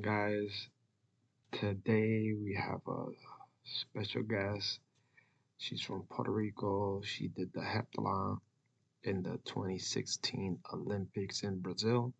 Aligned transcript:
morning, 0.00 0.44
guys. 0.44 0.68
Today 1.52 2.32
we 2.32 2.54
have 2.54 2.80
a 2.86 3.06
special 3.64 4.22
guest. 4.22 4.80
She's 5.58 5.80
from 5.80 6.02
Puerto 6.02 6.30
Rico. 6.30 7.02
She 7.04 7.28
did 7.28 7.52
the 7.52 7.60
heptathlon 7.60 8.38
in 9.02 9.22
the 9.22 9.38
2016 9.44 10.58
Olympics 10.72 11.42
in 11.42 11.60
Brazil. 11.60 12.12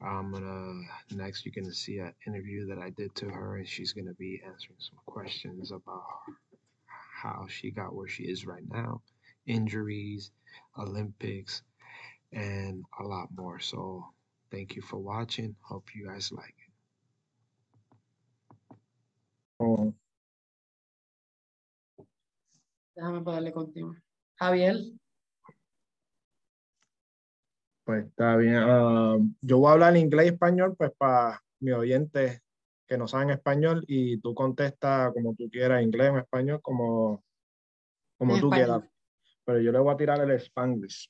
I'm 0.00 0.32
gonna 0.32 0.82
next 1.12 1.44
you're 1.44 1.54
gonna 1.54 1.74
see 1.74 1.98
an 1.98 2.12
interview 2.26 2.66
that 2.66 2.78
I 2.78 2.90
did 2.90 3.14
to 3.16 3.28
her, 3.28 3.56
and 3.56 3.68
she's 3.68 3.92
gonna 3.92 4.14
be 4.14 4.40
answering 4.44 4.78
some 4.78 4.98
questions 5.06 5.72
about 5.72 6.04
how 7.22 7.46
she 7.48 7.70
got 7.70 7.94
where 7.94 8.08
she 8.08 8.24
is 8.24 8.46
right 8.46 8.68
now, 8.68 9.00
injuries, 9.46 10.30
Olympics, 10.78 11.62
and 12.32 12.84
a 13.00 13.04
lot 13.04 13.28
more. 13.34 13.60
So 13.60 14.06
thank 14.50 14.76
you 14.76 14.82
for 14.82 14.98
watching. 14.98 15.56
Hope 15.62 15.94
you 15.94 16.06
guys 16.06 16.32
like 16.32 16.54
it. 16.66 16.71
Oh, 19.64 19.94
Déjame 22.96 23.20
ponerle 23.20 23.52
contigo. 23.52 23.94
Javier, 24.34 24.76
pues 27.84 28.06
está 28.06 28.36
bien. 28.36 28.56
Ah, 28.56 29.18
yo 29.40 29.58
voy 29.58 29.68
a 29.68 29.72
hablar 29.72 29.96
inglés 29.96 30.26
y 30.26 30.28
español, 30.30 30.74
pues 30.76 30.90
para 30.98 31.40
mi 31.60 31.70
oyente 31.70 32.42
que 32.88 32.98
no 32.98 33.06
saben 33.06 33.30
español 33.30 33.84
y 33.86 34.18
tú 34.18 34.34
contestas 34.34 35.12
como 35.12 35.34
tú 35.36 35.48
quieras, 35.48 35.80
inglés 35.80 36.10
o 36.10 36.18
español, 36.18 36.60
como, 36.60 37.24
como 38.18 38.34
En 38.34 38.40
tú 38.40 38.46
español. 38.48 38.80
quieras. 38.80 38.92
Pero 39.44 39.60
yo 39.60 39.70
le 39.70 39.78
voy 39.78 39.94
a 39.94 39.96
tirar 39.96 40.20
el 40.20 40.30
spanglish. 40.40 41.08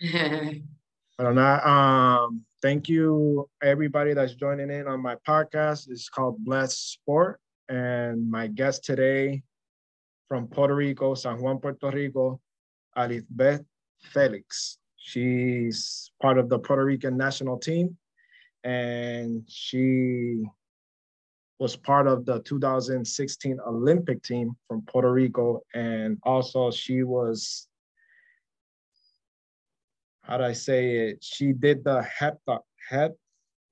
Pero 1.16 1.32
nada, 1.32 2.26
um, 2.26 2.44
thank 2.64 2.88
you 2.88 3.46
everybody 3.62 4.14
that's 4.14 4.32
joining 4.36 4.70
in 4.70 4.88
on 4.88 4.98
my 4.98 5.16
podcast. 5.28 5.90
It's 5.90 6.08
called 6.08 6.42
Blessed 6.42 6.92
Sport. 6.94 7.38
And 7.68 8.30
my 8.30 8.46
guest 8.46 8.84
today 8.84 9.42
from 10.28 10.46
Puerto 10.46 10.74
Rico, 10.74 11.14
San 11.14 11.42
Juan, 11.42 11.58
Puerto 11.58 11.90
Rico, 11.90 12.40
Alithbeth 12.96 13.66
Felix. 14.00 14.78
She's 14.96 16.10
part 16.22 16.38
of 16.38 16.48
the 16.48 16.58
Puerto 16.58 16.86
Rican 16.86 17.18
national 17.18 17.58
team. 17.58 17.98
And 18.64 19.42
she 19.46 20.42
was 21.58 21.76
part 21.76 22.06
of 22.06 22.24
the 22.24 22.40
2016 22.44 23.58
Olympic 23.66 24.22
team 24.22 24.56
from 24.66 24.80
Puerto 24.86 25.12
Rico. 25.12 25.60
And 25.74 26.16
also 26.22 26.70
she 26.70 27.02
was 27.02 27.68
how 30.24 30.38
do 30.38 30.44
I 30.44 30.52
say 30.52 30.96
it? 31.08 31.22
She 31.22 31.52
did 31.52 31.84
the 31.84 32.02
hepta, 32.02 32.58
hep, 32.88 33.12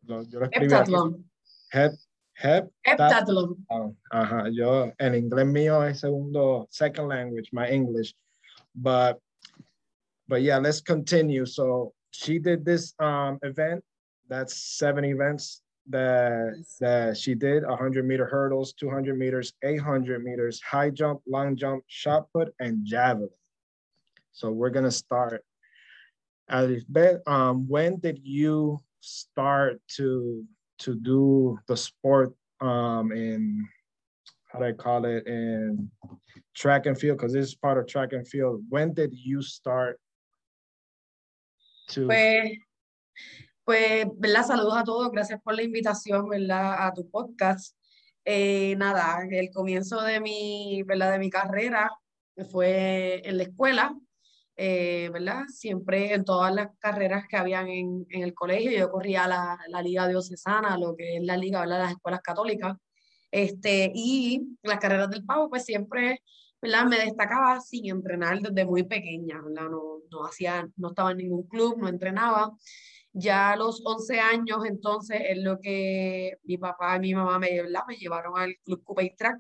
lo- 0.07 0.25
yo 0.29 0.41
lo 0.41 0.49
Heptatlón. 0.49 1.23
hep, 1.71 1.93
hep, 2.35 2.69
Heptatlón. 2.87 3.57
Ajá, 4.13 4.49
yo, 4.53 4.93
en 5.01 5.15
inglés 5.15 5.47
mío 5.47 5.81
es 5.89 6.01
segundo, 6.01 6.67
second 6.71 7.09
language, 7.09 7.49
my 7.53 7.69
English. 7.69 8.15
But, 8.75 9.19
but 10.29 10.43
yeah, 10.43 10.59
let's 10.59 10.83
continue. 10.83 11.47
So 11.47 11.95
she 12.11 12.39
did 12.39 12.65
this 12.65 12.95
um, 12.99 13.39
event. 13.43 13.83
That's 14.29 14.55
seven 14.79 15.05
events 15.07 15.63
that, 15.89 16.63
that 16.81 17.17
she 17.17 17.35
did 17.35 17.67
100 17.67 18.07
meter 18.07 18.27
hurdles, 18.27 18.75
200 18.75 19.19
meters, 19.19 19.55
800 19.65 20.23
meters, 20.23 20.61
high 20.61 20.91
jump, 20.91 21.23
long 21.27 21.57
jump, 21.57 21.85
shot 21.87 22.27
put, 22.35 22.55
and 22.61 22.85
javelin. 22.85 23.31
So 24.33 24.51
we're 24.51 24.71
going 24.71 24.85
to 24.85 24.91
start. 24.91 25.43
Alifbet, 26.53 27.27
um, 27.27 27.67
when 27.67 27.99
did 27.99 28.21
you 28.23 28.79
start 29.01 29.81
to 29.97 30.45
to 30.79 30.95
do 30.95 31.59
the 31.67 31.77
sport 31.77 32.35
um 32.61 33.11
in 33.13 33.67
how 34.53 34.59
do 34.59 34.67
I 34.67 34.73
call 34.73 35.05
it 35.07 35.27
in 35.27 35.91
track 36.55 36.87
and 36.87 36.99
field 36.99 37.17
because 37.17 37.33
this 37.33 37.49
is 37.49 37.55
part 37.55 37.79
of 37.79 37.87
track 37.87 38.13
and 38.13 38.27
field. 38.27 38.63
When 38.69 38.93
did 38.93 39.13
you 39.15 39.43
start 39.43 39.99
to 41.89 42.07
Pues, 42.07 42.59
pues, 43.65 44.07
¿verdad? 44.19 44.47
Saludos 44.47 44.77
a 44.77 44.85
todos, 44.85 45.11
gracias 45.11 45.41
por 45.43 45.55
la 45.55 45.63
invitación, 45.63 46.29
¿verdad? 46.29 46.87
A 46.87 46.93
tu 46.93 47.09
podcast. 47.09 47.77
Eh, 48.25 48.77
nada, 48.77 49.27
el 49.31 49.51
comienzo 49.51 50.03
de 50.03 50.21
mi, 50.21 50.83
¿verdad? 50.85 51.13
De 51.13 51.19
mi 51.19 51.31
carrera 51.31 51.91
fue 52.51 53.23
en 53.25 53.39
la 53.39 53.45
escuela, 53.45 53.97
eh, 54.57 55.11
¿verdad? 55.13 55.45
Siempre 55.49 56.13
en 56.15 56.25
todas 56.25 56.55
las 56.55 56.69
carreras 56.79 57.27
que 57.29 57.37
habían 57.37 57.69
en, 57.69 58.07
en 58.11 58.23
el 58.23 58.35
colegio, 58.35 58.71
yo 58.71 58.91
corría 58.91 59.27
la, 59.27 59.59
la 59.69 59.83
Liga 59.83 60.07
Diocesana, 60.09 60.79
lo 60.79 60.95
que 60.97 61.17
es 61.17 61.23
la 61.25 61.37
Liga, 61.37 61.61
¿verdad? 61.61 61.81
Las 61.81 61.93
escuelas 61.93 62.21
católicas. 62.23 62.77
Este, 63.31 63.91
y 63.95 64.59
las 64.63 64.79
carreras 64.79 65.11
del 65.11 65.25
pavo, 65.25 65.49
pues 65.49 65.65
siempre, 65.65 66.23
¿verdad? 66.61 66.85
Me 66.87 66.99
destacaba 66.99 67.61
sin 67.61 67.89
entrenar 67.91 68.41
desde 68.41 68.65
muy 68.67 68.83
pequeña, 68.85 69.41
¿verdad? 69.43 69.71
No, 69.71 70.01
no 70.11 70.27
hacía, 70.27 70.69
no 70.77 70.89
estaba 70.89 71.13
en 71.13 71.19
ningún 71.19 71.45
club, 71.49 71.79
no 71.79 71.89
entrenaba. 71.89 72.53
Ya 73.15 73.53
a 73.53 73.57
los 73.57 73.83
11 73.85 74.21
años, 74.21 74.65
entonces, 74.67 75.21
es 75.29 75.39
lo 75.39 75.61
que 75.61 76.39
mi 76.45 76.59
papá 76.59 76.97
y 76.97 77.01
mi 77.01 77.15
mamá 77.15 77.39
me, 77.39 77.63
¿verdad? 77.63 77.83
me 77.89 77.97
llevaron 77.97 78.39
al 78.39 78.55
club 78.65 78.83
Coupe 78.85 79.15
Track, 79.17 79.39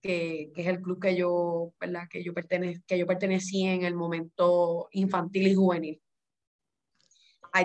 que, 0.00 0.50
que 0.54 0.62
es 0.62 0.68
el 0.68 0.80
club 0.80 1.00
que 1.00 1.16
yo, 1.16 1.72
¿verdad? 1.80 2.04
Que 2.10 2.22
yo, 2.24 2.32
pertene, 2.34 2.82
que 2.86 2.98
yo 2.98 3.06
pertenecí 3.06 3.64
en 3.64 3.82
el 3.84 3.94
momento 3.94 4.88
infantil 4.92 5.46
y 5.48 5.54
juvenil. 5.54 6.02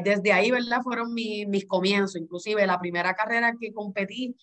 Desde 0.03 0.33
ahí, 0.33 0.49
¿verdad? 0.49 0.81
Fueron 0.81 1.13
mi- 1.13 1.45
mis 1.45 1.65
comienzos. 1.67 2.15
Inclusive 2.19 2.65
la 2.65 2.79
primera 2.79 3.13
carrera 3.13 3.53
que 3.59 3.73
competí 3.73 4.35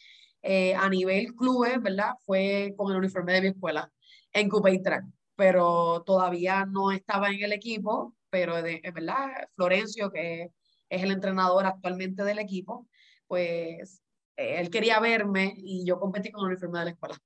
eh, 0.43 0.75
a 0.75 0.89
nivel 0.89 1.34
clubes, 1.34 1.81
¿verdad? 1.83 2.12
Fue 2.25 2.73
con 2.77 2.91
el 2.93 2.99
uniforme 2.99 3.33
de 3.33 3.41
mi 3.43 3.47
escuela 3.49 3.91
en 4.33 4.49
Coupe 4.49 4.78
Track. 4.78 5.05
Pero 5.37 6.03
todavía 6.05 6.67
no 6.67 6.93
estaba 6.93 7.31
en 7.31 7.43
el 7.43 7.53
equipo, 7.53 8.15
pero 8.28 8.62
de, 8.62 8.81
¿verdad? 8.95 9.28
Florencio, 9.57 10.11
que 10.11 10.51
es 10.89 11.03
el 11.03 11.11
entrenador 11.11 11.67
actualmente 11.67 12.22
del 12.25 12.39
equipo, 12.39 12.87
pues 13.27 14.03
eh, 14.37 14.61
él 14.61 14.71
quería 14.71 15.01
verme 15.01 15.55
y 15.57 15.84
yo 15.87 15.99
competí 15.99 16.31
con 16.31 16.43
el 16.45 16.53
uniforme 16.53 16.78
de 16.81 16.84
la 16.87 16.91
escuela. 16.93 17.19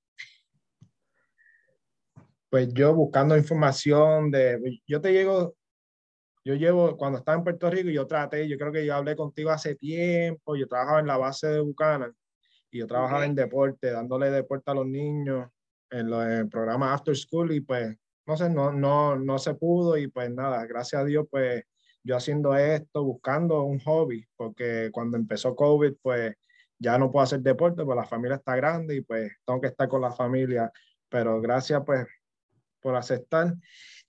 Pues 2.54 2.72
yo 2.72 2.94
buscando 2.94 3.36
información 3.36 4.30
de 4.30 4.80
yo 4.86 5.00
te 5.00 5.12
llego 5.12 5.56
yo 6.44 6.54
llevo 6.54 6.96
cuando 6.96 7.18
estaba 7.18 7.36
en 7.36 7.42
Puerto 7.42 7.68
Rico 7.68 7.90
yo 7.90 8.06
traté 8.06 8.48
yo 8.48 8.56
creo 8.56 8.70
que 8.70 8.86
yo 8.86 8.94
hablé 8.94 9.16
contigo 9.16 9.50
hace 9.50 9.74
tiempo 9.74 10.54
yo 10.54 10.68
trabajaba 10.68 11.00
en 11.00 11.08
la 11.08 11.16
base 11.16 11.48
de 11.48 11.58
Buchanan 11.58 12.14
y 12.70 12.78
yo 12.78 12.86
trabajaba 12.86 13.22
Ok. 13.22 13.26
en 13.26 13.34
deporte 13.34 13.90
dándole 13.90 14.30
deporte 14.30 14.70
a 14.70 14.74
los 14.74 14.86
niños 14.86 15.48
en 15.90 16.08
los 16.08 16.24
en 16.24 16.30
el 16.30 16.48
programa 16.48 16.94
After 16.94 17.16
School 17.16 17.50
y 17.50 17.60
pues 17.60 17.96
no 18.24 18.36
sé 18.36 18.48
no 18.48 18.70
no 18.72 19.16
no 19.16 19.36
se 19.40 19.56
pudo 19.56 19.98
y 19.98 20.06
pues 20.06 20.30
nada 20.30 20.64
gracias 20.64 21.02
a 21.02 21.04
Dios 21.04 21.26
pues 21.28 21.64
yo 22.04 22.16
haciendo 22.16 22.54
esto 22.54 23.02
buscando 23.02 23.64
un 23.64 23.80
hobby 23.80 24.24
porque 24.36 24.90
cuando 24.92 25.16
empezó 25.16 25.56
COVID 25.56 25.94
pues 26.00 26.36
ya 26.78 26.98
no 26.98 27.10
puedo 27.10 27.24
hacer 27.24 27.40
deporte 27.40 27.84
pues 27.84 27.96
la 27.96 28.06
familia 28.06 28.36
está 28.36 28.54
grande 28.54 28.94
y 28.94 29.00
pues 29.00 29.32
tengo 29.44 29.60
que 29.60 29.66
estar 29.66 29.88
con 29.88 30.02
la 30.02 30.12
familia 30.12 30.70
pero 31.08 31.40
gracias 31.40 31.82
pues 31.84 32.06
por 32.84 32.94
aceptar. 32.96 33.54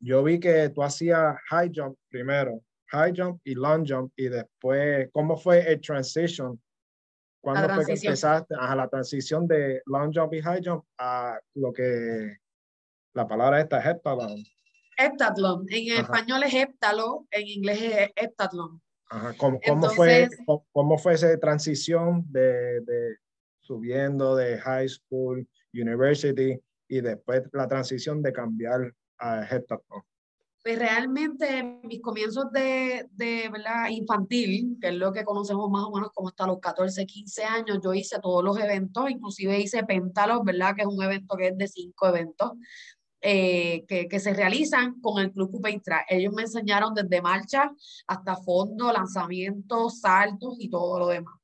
Yo 0.02 0.22
vi 0.22 0.38
que 0.38 0.68
tú 0.70 0.84
hacías 0.84 1.38
high 1.50 1.72
jump 1.74 1.98
primero, 2.10 2.62
high 2.88 3.14
jump 3.16 3.40
y 3.46 3.56
long 3.56 3.86
jump, 3.88 4.12
y 4.18 4.28
después, 4.28 5.08
¿cómo 5.14 5.38
fue 5.38 5.72
el 5.72 5.80
transition? 5.80 6.62
¿Cuándo 7.42 7.74
fue 7.74 7.86
que 7.86 7.94
empezaste 7.94 8.54
a 8.60 8.76
la 8.76 8.90
transición 8.90 9.48
de 9.48 9.82
long 9.86 10.12
jump 10.14 10.34
y 10.34 10.42
high 10.42 10.62
jump 10.62 10.84
a 10.98 11.40
lo 11.54 11.72
que 11.72 12.36
la 13.14 13.26
palabra 13.26 13.62
esta 13.62 13.80
es 13.80 13.86
heptathlon? 13.86 14.44
Heptatlón. 14.98 15.66
En 15.70 15.92
Ajá. 15.92 16.02
español 16.02 16.44
es 16.44 16.54
heptalo, 16.54 17.28
en 17.32 17.48
inglés 17.48 17.82
es 17.82 18.10
heptatlón. 18.16 18.82
Ajá, 19.10 19.36
¿Cómo, 19.38 19.60
cómo 19.66 19.90
fue, 19.90 20.28
cómo, 20.46 20.68
cómo 20.74 20.98
fue 20.98 21.14
esa 21.14 21.38
transición 21.38 22.26
de, 22.30 22.82
de 22.82 23.18
subiendo 23.62 24.36
de 24.36 24.58
high 24.60 24.90
school, 24.90 25.48
university, 25.74 26.60
y 26.88 27.02
después 27.02 27.44
la 27.54 27.68
transición 27.68 28.22
de 28.22 28.34
cambiar 28.34 28.94
a 29.18 29.44
heptathlon? 29.44 30.04
Pues 30.64 30.80
realmente 30.80 31.80
mis 31.84 32.02
comienzos 32.02 32.52
de, 32.52 33.08
de 33.12 33.50
¿verdad? 33.50 33.88
infantil, 33.92 34.78
que 34.82 34.88
es 34.88 34.96
lo 34.96 35.14
que 35.14 35.24
conocemos 35.24 35.70
más 35.70 35.84
o 35.84 35.92
menos 35.92 36.10
como 36.12 36.30
hasta 36.30 36.48
los 36.48 36.60
14, 36.60 37.06
15 37.06 37.44
años, 37.44 37.80
yo 37.84 37.94
hice 37.94 38.18
todos 38.20 38.44
los 38.44 38.58
eventos, 38.58 39.10
inclusive 39.12 39.60
hice 39.60 39.84
Péntalos, 39.84 40.44
¿verdad? 40.44 40.74
Que 40.76 40.82
es 40.82 40.88
un 40.88 41.04
evento 41.04 41.38
que 41.38 41.50
es 41.50 41.58
de 41.58 41.68
cinco 41.68 42.08
eventos 42.08 42.54
eh, 43.22 43.86
que, 43.88 44.08
que 44.08 44.20
se 44.20 44.34
realizan 44.34 45.00
con 45.02 45.22
el 45.22 45.32
Club 45.32 45.52
Coupe 45.52 45.80
Track. 45.84 46.06
Ellos 46.10 46.34
me 46.34 46.42
enseñaron 46.42 46.96
desde 46.96 47.22
marcha 47.22 47.72
hasta 48.08 48.36
fondo, 48.36 48.92
lanzamientos, 48.92 50.00
saltos 50.00 50.56
y 50.60 50.70
todo 50.70 50.98
lo 50.98 51.08
demás. 51.08 51.36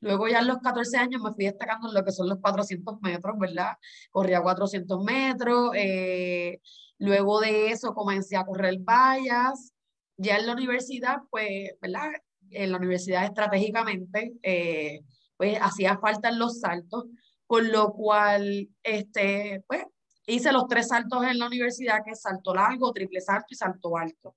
Luego 0.00 0.28
ya 0.28 0.40
a 0.40 0.42
los 0.42 0.58
14 0.58 0.96
años 0.98 1.22
me 1.22 1.32
fui 1.32 1.44
destacando 1.44 1.88
en 1.88 1.94
lo 1.94 2.04
que 2.04 2.12
son 2.12 2.28
los 2.28 2.38
400 2.40 3.00
metros, 3.00 3.36
¿verdad? 3.38 3.72
Corría 4.10 4.40
400 4.42 5.02
metros, 5.04 5.72
eh, 5.74 6.60
Luego 7.00 7.40
de 7.40 7.70
eso 7.70 7.94
comencé 7.94 8.36
a 8.36 8.44
correr 8.44 8.78
vallas. 8.80 9.72
Ya 10.18 10.36
en 10.36 10.46
la 10.46 10.52
universidad, 10.52 11.22
pues, 11.30 11.70
¿verdad? 11.80 12.10
En 12.50 12.70
la 12.72 12.76
universidad 12.76 13.24
estratégicamente, 13.24 14.34
eh, 14.42 15.00
pues 15.38 15.58
hacía 15.62 15.96
falta 15.98 16.28
en 16.28 16.38
los 16.38 16.60
saltos, 16.60 17.06
con 17.46 17.72
lo 17.72 17.94
cual, 17.94 18.68
este, 18.82 19.64
pues, 19.66 19.84
hice 20.26 20.52
los 20.52 20.68
tres 20.68 20.88
saltos 20.88 21.24
en 21.24 21.38
la 21.38 21.46
universidad, 21.46 22.04
que 22.04 22.10
es 22.10 22.20
salto 22.20 22.54
largo, 22.54 22.92
triple 22.92 23.22
salto 23.22 23.46
y 23.48 23.54
salto 23.54 23.96
alto. 23.96 24.36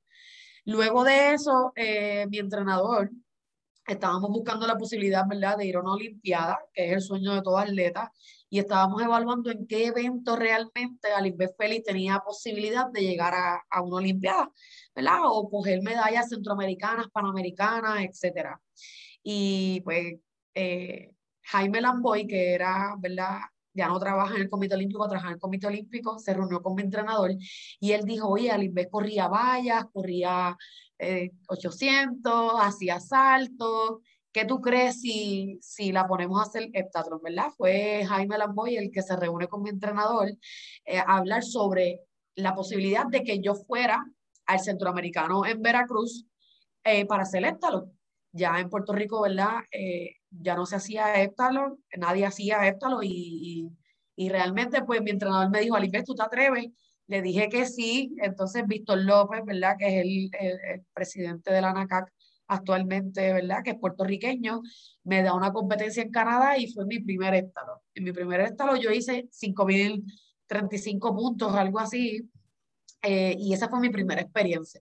Luego 0.64 1.04
de 1.04 1.34
eso, 1.34 1.74
eh, 1.76 2.26
mi 2.30 2.40
entrenador, 2.40 3.12
estábamos 3.86 4.30
buscando 4.30 4.66
la 4.68 4.78
posibilidad, 4.78 5.24
¿verdad?, 5.28 5.58
de 5.58 5.66
ir 5.66 5.76
a 5.76 5.82
una 5.82 5.94
Olimpiada, 5.94 6.60
que 6.74 6.88
es 6.88 6.94
el 6.94 7.02
sueño 7.02 7.34
de 7.34 7.42
todo 7.42 7.58
atleta, 7.58 8.12
y 8.50 8.60
estábamos 8.60 9.02
evaluando 9.02 9.50
en 9.52 9.66
qué 9.68 9.88
evento 9.88 10.36
realmente 10.36 11.12
Alimbet 11.12 11.56
Félix 11.58 11.86
tenía 11.86 12.20
posibilidad 12.20 12.88
de 12.92 13.02
llegar 13.02 13.34
a, 13.34 13.64
a, 13.70 13.82
una 13.82 13.98
Olimpiada, 13.98 14.52
¿verdad? 14.96 15.20
O 15.24 15.50
coger 15.50 15.82
medallas 15.82 16.30
centroamericanas, 16.30 17.08
panamericanas, 17.12 18.02
etcétera. 18.02 18.62
Y 19.24 19.82
pues 19.82 20.16
eh, 20.54 21.14
Jaime 21.42 21.82
Lamboy, 21.82 22.28
que 22.28 22.54
era, 22.54 22.96
¿verdad? 23.00 23.40
Ya 23.74 23.88
no 23.88 24.00
trabaja 24.00 24.36
en 24.36 24.44
el 24.44 24.50
Comité 24.50 24.76
Olímpico, 24.76 25.08
trabaja 25.08 25.30
en 25.30 25.34
el 25.34 25.40
Comité 25.40 25.68
Olímpico, 25.68 26.20
se 26.20 26.34
reunió 26.34 26.62
con 26.62 26.76
mi 26.76 26.84
entrenador 26.84 27.32
y 27.80 27.92
él 27.92 28.04
dijo, 28.06 28.30
oye, 28.30 28.52
Alimbet 28.52 28.90
corría 28.90 29.28
vallas, 29.28 29.86
corría 29.92 30.56
800, 31.48 32.54
eh, 32.54 32.58
hacía 32.62 33.00
saltos. 33.00 34.00
¿Qué 34.32 34.46
tú 34.46 34.62
crees 34.62 35.02
si, 35.02 35.60
si 35.62 35.92
la 35.92 36.08
ponemos 36.08 36.40
a 36.40 36.44
hacer 36.44 36.70
heptatlón, 36.74 37.22
verdad? 37.22 37.52
Fue 37.56 38.04
Jaime 38.06 38.38
Lamboy 38.38 38.78
el 38.78 38.92
que 38.92 39.04
se 39.04 39.16
reúne 39.16 39.48
con 39.48 39.62
mi 39.62 39.70
entrenador 39.70 40.30
eh, 40.86 40.98
a 40.98 41.18
hablar 41.18 41.44
sobre 41.44 42.02
la 42.36 42.56
posibilidad 42.56 43.06
de 43.06 43.24
que 43.24 43.40
yo 43.40 43.54
fuera 43.54 44.04
al 44.46 44.60
centroamericano 44.60 45.46
en 45.46 45.62
Veracruz 45.62 46.26
eh, 46.84 47.06
para 47.06 47.24
hacer 47.24 47.46
heptatlón. 47.46 47.92
Ya 48.32 48.60
en 48.60 48.70
Puerto 48.70 48.94
Rico, 48.94 49.22
¿verdad? 49.22 49.60
ya 50.32 50.56
no 50.56 50.66
se 50.66 50.78
hacía 50.78 51.22
heptatlón, 51.22 51.84
nadie 51.96 52.26
hacía 52.26 52.68
heptatlón 52.68 53.04
y, 53.04 53.70
y, 54.16 54.30
realmente 54.30 54.82
pues 54.84 55.02
mi 55.04 55.12
entrenador 55.12 55.52
me 55.52 55.62
dijo, 55.62 55.76
Alimbet, 55.76 56.06
¿tú 56.06 56.16
te 56.16 56.24
atreves? 56.24 56.72
Le 57.08 57.22
dije 57.22 57.50
que 57.50 57.66
sí, 57.66 58.16
entonces 58.22 58.66
Víctor 58.66 59.00
López, 59.00 59.42
¿verdad? 59.46 59.76
Que 59.78 59.88
es 59.88 60.06
el, 60.06 60.32
el, 60.40 60.86
presidente 60.94 61.52
de 61.52 61.62
la 61.62 61.72
ANACAC 61.72 62.12
actualmente, 62.48 63.34
¿verdad? 63.34 63.64
Que 63.64 63.72
es 63.72 63.80
puertorriqueño, 63.80 64.62
me 65.04 65.22
da 65.24 65.34
una 65.34 65.52
competencia 65.52 66.04
en 66.04 66.12
Canadá 66.12 66.58
y 66.58 66.72
fue 66.72 66.86
mi 66.86 67.00
primer 67.00 67.34
estalo. 67.34 67.82
En 67.94 68.04
mi 68.04 68.12
primer 68.12 68.42
estalo 68.42 68.76
yo 68.76 68.92
hice 68.92 69.28
5.035 69.32 71.16
puntos, 71.16 71.54
algo 71.56 71.80
así, 71.80 72.30
eh, 73.02 73.36
y 73.38 73.54
esa 73.54 73.70
fue 73.70 73.80
mi 73.80 73.90
primera 73.90 74.22
experiencia. 74.22 74.80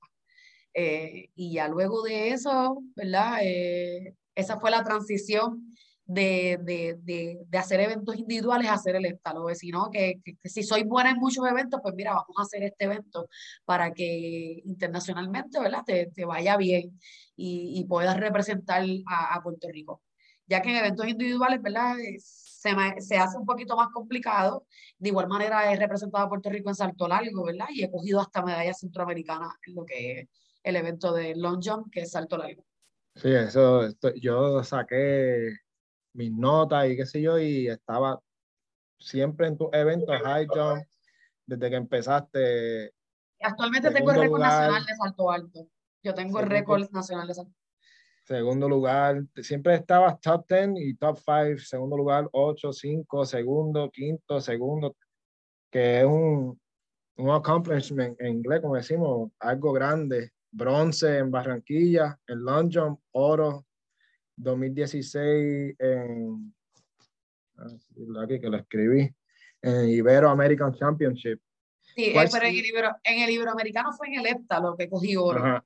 Eh, 0.74 1.28
y 1.34 1.52
ya 1.54 1.68
luego 1.68 2.02
de 2.02 2.30
eso, 2.30 2.82
¿verdad? 2.94 3.40
Eh, 3.42 4.14
esa 4.34 4.58
fue 4.58 4.70
la 4.70 4.84
transición 4.84 5.68
de, 6.04 6.58
de, 6.62 6.98
de, 7.02 7.38
de, 7.46 7.58
hacer 7.58 7.80
eventos 7.80 8.16
individuales 8.16 8.68
hacer 8.70 8.96
el 8.96 9.06
estalo, 9.06 9.48
sino 9.54 9.88
que, 9.90 10.20
que, 10.24 10.48
si 10.48 10.62
soy 10.62 10.84
buena 10.84 11.10
en 11.10 11.18
muchos 11.18 11.46
eventos, 11.46 11.80
pues 11.82 11.94
mira, 11.94 12.12
vamos 12.12 12.36
a 12.38 12.42
hacer 12.42 12.64
este 12.64 12.84
evento 12.84 13.28
para 13.64 13.92
que 13.92 14.60
internacionalmente, 14.64 15.60
¿verdad? 15.60 15.82
Te, 15.86 16.06
te 16.06 16.24
vaya 16.24 16.56
bien 16.56 16.98
y, 17.36 17.80
y 17.80 17.84
puedas 17.84 18.16
representar 18.18 18.84
a, 19.06 19.34
a, 19.34 19.42
Puerto 19.42 19.68
Rico. 19.70 20.02
Ya 20.46 20.60
que 20.60 20.70
en 20.70 20.76
eventos 20.76 21.06
individuales, 21.06 21.62
¿verdad? 21.62 21.96
Se, 22.18 22.74
me, 22.74 23.00
se 23.00 23.16
hace 23.16 23.38
un 23.38 23.46
poquito 23.46 23.76
más 23.76 23.88
complicado. 23.92 24.66
De 24.98 25.08
igual 25.08 25.28
manera 25.28 25.72
he 25.72 25.76
representado 25.76 26.24
a 26.24 26.28
Puerto 26.28 26.50
Rico 26.50 26.68
en 26.68 26.74
salto 26.74 27.08
largo, 27.08 27.44
¿verdad? 27.44 27.66
Y 27.72 27.84
he 27.84 27.90
cogido 27.90 28.20
hasta 28.20 28.42
medallas 28.42 28.80
centroamericanas 28.80 29.54
en 29.66 29.74
lo 29.74 29.84
que 29.84 30.20
es 30.20 30.28
el 30.64 30.76
evento 30.76 31.12
de 31.12 31.34
long 31.36 31.60
jump, 31.62 31.90
que 31.90 32.00
es 32.00 32.10
salto 32.10 32.36
largo. 32.36 32.64
Sí, 33.14 33.28
eso, 33.28 33.84
esto, 33.84 34.12
yo 34.14 34.62
saqué 34.64 35.61
mis 36.14 36.32
notas 36.32 36.88
y 36.88 36.96
qué 36.96 37.06
sé 37.06 37.22
yo, 37.22 37.38
y 37.38 37.68
estaba 37.68 38.20
siempre 38.98 39.48
en 39.48 39.56
tus 39.56 39.68
eventos 39.72 40.20
high 40.22 40.46
jump, 40.46 40.84
desde 41.46 41.70
que 41.70 41.76
empezaste. 41.76 42.92
Actualmente 43.40 43.90
tengo 43.90 44.12
el 44.12 44.20
récord 44.20 44.40
nacional 44.40 44.84
de 44.84 44.94
salto 44.94 45.30
alto. 45.30 45.68
Yo 46.02 46.14
tengo 46.14 46.40
el 46.40 46.46
récord 46.46 46.90
nacional 46.90 47.28
de 47.28 47.34
salto 47.34 47.52
Segundo 48.24 48.68
lugar, 48.68 49.24
siempre 49.42 49.74
estabas 49.74 50.20
top 50.20 50.46
10 50.48 50.70
y 50.76 50.94
top 50.94 51.18
5, 51.18 51.58
segundo 51.58 51.96
lugar 51.96 52.28
8, 52.32 52.72
5, 52.72 53.24
segundo, 53.24 53.90
quinto, 53.90 54.40
segundo, 54.40 54.96
que 55.70 56.00
es 56.00 56.04
un, 56.04 56.60
un 57.16 57.30
accomplishment 57.30 58.20
en 58.20 58.36
inglés, 58.36 58.60
como 58.60 58.76
decimos, 58.76 59.30
algo 59.40 59.72
grande. 59.72 60.30
Bronce 60.52 61.18
en 61.18 61.30
Barranquilla, 61.32 62.16
en 62.28 62.44
long 62.44 62.70
jump, 62.72 63.00
oro 63.12 63.64
2016 64.36 65.76
en, 65.78 66.54
ah, 67.58 68.22
aquí 68.24 68.40
que 68.40 68.48
lo 68.48 68.56
escribí, 68.56 69.14
en 69.62 69.88
Ibero 69.88 70.30
American 70.30 70.74
Championship. 70.74 71.40
Sí, 71.94 72.06
eh, 72.06 72.28
pero 72.30 72.46
en 72.46 72.54
el, 72.54 72.66
Ibero, 72.66 72.96
en 73.04 73.22
el 73.22 73.30
Iberoamericano 73.30 73.92
fue 73.92 74.08
en 74.08 74.20
el 74.20 74.26
EPTA 74.26 74.60
lo 74.60 74.76
que 74.76 74.88
cogí 74.88 75.16
oro. 75.16 75.62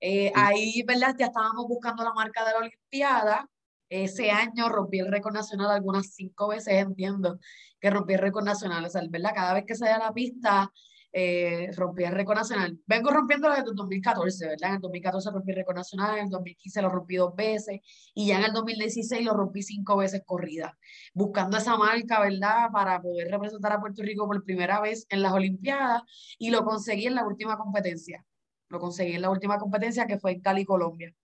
Eh, 0.00 0.32
ahí, 0.34 0.82
¿verdad? 0.86 1.14
Ya 1.18 1.26
estábamos 1.26 1.66
buscando 1.68 2.02
la 2.02 2.12
marca 2.12 2.44
de 2.44 2.52
la 2.52 2.58
Olimpiada. 2.58 3.48
Ese 3.88 4.30
año 4.30 4.68
rompí 4.68 4.98
el 4.98 5.12
récord 5.12 5.34
nacional 5.34 5.70
algunas 5.70 6.12
cinco 6.12 6.48
veces, 6.48 6.74
entiendo 6.74 7.38
que 7.80 7.90
rompí 7.90 8.14
el 8.14 8.20
récord 8.20 8.44
nacional. 8.44 8.84
O 8.84 8.88
sea, 8.88 9.02
¿verdad? 9.08 9.32
Cada 9.34 9.54
vez 9.54 9.64
que 9.64 9.76
salía 9.76 9.96
a 9.96 10.06
la 10.06 10.12
pista, 10.12 10.72
eh, 11.18 11.70
rompí 11.74 12.04
el 12.04 12.12
récord 12.12 12.36
nacional. 12.36 12.78
Vengo 12.86 13.10
rompiendo 13.10 13.48
desde 13.48 13.70
el 13.70 13.74
2014, 13.74 14.48
¿verdad? 14.48 14.68
En 14.68 14.74
el 14.74 14.80
2014 14.82 15.30
rompí 15.30 15.50
el 15.50 15.56
récord 15.56 15.76
nacional, 15.76 16.18
en 16.18 16.24
el 16.24 16.30
2015 16.30 16.82
lo 16.82 16.90
rompí 16.90 17.16
dos 17.16 17.34
veces 17.34 17.80
y 18.12 18.26
ya 18.26 18.38
en 18.38 18.44
el 18.44 18.52
2016 18.52 19.24
lo 19.24 19.32
rompí 19.32 19.62
cinco 19.62 19.96
veces 19.96 20.20
corrida, 20.26 20.76
buscando 21.14 21.56
esa 21.56 21.78
marca, 21.78 22.20
¿verdad? 22.20 22.68
Para 22.70 23.00
poder 23.00 23.30
representar 23.30 23.72
a 23.72 23.80
Puerto 23.80 24.02
Rico 24.02 24.26
por 24.26 24.44
primera 24.44 24.78
vez 24.82 25.06
en 25.08 25.22
las 25.22 25.32
Olimpiadas 25.32 26.02
y 26.38 26.50
lo 26.50 26.64
conseguí 26.64 27.06
en 27.06 27.14
la 27.14 27.26
última 27.26 27.56
competencia. 27.56 28.22
Lo 28.68 28.78
conseguí 28.78 29.14
en 29.14 29.22
la 29.22 29.30
última 29.30 29.56
competencia 29.56 30.06
que 30.06 30.18
fue 30.18 30.32
en 30.32 30.42
Cali, 30.42 30.66
Colombia. 30.66 31.14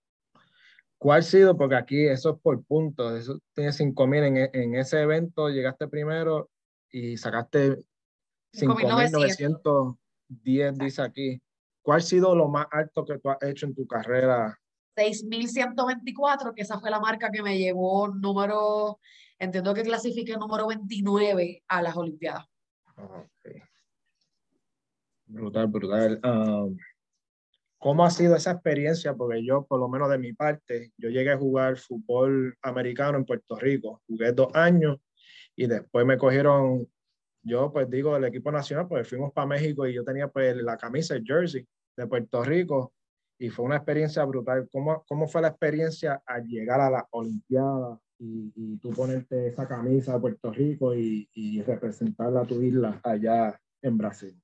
¿Cuál 0.96 1.20
ha 1.20 1.22
sido? 1.22 1.54
Porque 1.54 1.74
aquí 1.74 2.06
eso 2.06 2.30
es 2.30 2.40
por 2.40 2.64
puntos, 2.64 3.12
eso 3.20 3.38
tiene 3.52 3.72
5.000 3.72 4.24
en, 4.24 4.62
en 4.62 4.74
ese 4.74 5.02
evento, 5.02 5.50
llegaste 5.50 5.86
primero 5.86 6.48
y 6.90 7.18
sacaste 7.18 7.76
5.910 8.52 10.78
dice 10.78 11.02
aquí. 11.02 11.42
¿Cuál 11.82 11.98
ha 11.98 12.02
sido 12.02 12.36
lo 12.36 12.48
más 12.48 12.66
alto 12.70 13.04
que 13.04 13.18
tú 13.18 13.30
has 13.30 13.42
hecho 13.42 13.66
en 13.66 13.74
tu 13.74 13.86
carrera? 13.86 14.58
6.124, 14.96 16.54
que 16.54 16.62
esa 16.62 16.78
fue 16.78 16.90
la 16.90 17.00
marca 17.00 17.30
que 17.30 17.42
me 17.42 17.58
llevó 17.58 18.08
número, 18.08 19.00
entiendo 19.38 19.74
que 19.74 19.82
clasifique 19.82 20.36
número 20.36 20.68
29 20.68 21.64
a 21.66 21.82
las 21.82 21.96
Olimpiadas. 21.96 22.46
Okay. 22.96 23.62
Brutal, 25.26 25.66
brutal. 25.66 26.20
Um, 26.22 26.76
¿Cómo 27.78 28.04
ha 28.04 28.10
sido 28.10 28.36
esa 28.36 28.52
experiencia? 28.52 29.14
Porque 29.14 29.44
yo, 29.44 29.64
por 29.64 29.80
lo 29.80 29.88
menos 29.88 30.08
de 30.10 30.18
mi 30.18 30.34
parte, 30.34 30.92
yo 30.98 31.08
llegué 31.08 31.32
a 31.32 31.38
jugar 31.38 31.78
fútbol 31.78 32.56
americano 32.62 33.18
en 33.18 33.24
Puerto 33.24 33.56
Rico. 33.56 34.02
Jugué 34.06 34.30
dos 34.32 34.54
años 34.54 34.98
y 35.56 35.66
después 35.66 36.06
me 36.06 36.16
cogieron 36.16 36.86
yo 37.42 37.72
pues 37.72 37.90
digo 37.90 38.16
el 38.16 38.24
equipo 38.24 38.52
nacional, 38.52 38.86
pues 38.88 39.08
fuimos 39.08 39.32
para 39.32 39.46
México 39.46 39.86
y 39.86 39.94
yo 39.94 40.04
tenía 40.04 40.28
pues 40.28 40.56
la 40.56 40.76
camisa, 40.76 41.14
el 41.14 41.24
jersey 41.24 41.66
de 41.96 42.06
Puerto 42.06 42.42
Rico 42.42 42.92
y 43.38 43.50
fue 43.50 43.64
una 43.64 43.76
experiencia 43.76 44.24
brutal. 44.24 44.68
¿Cómo, 44.70 45.04
cómo 45.06 45.26
fue 45.26 45.42
la 45.42 45.48
experiencia 45.48 46.22
al 46.26 46.46
llegar 46.46 46.80
a 46.80 46.90
la 46.90 47.06
Olimpiada 47.10 47.98
y, 48.18 48.52
y 48.54 48.76
tú 48.78 48.90
ponerte 48.90 49.48
esa 49.48 49.66
camisa 49.66 50.14
de 50.14 50.20
Puerto 50.20 50.52
Rico 50.52 50.94
y, 50.94 51.28
y 51.34 51.62
representar 51.62 52.36
a 52.36 52.44
tu 52.44 52.62
isla 52.62 53.00
allá 53.02 53.58
en 53.82 53.98
Brasil? 53.98 54.41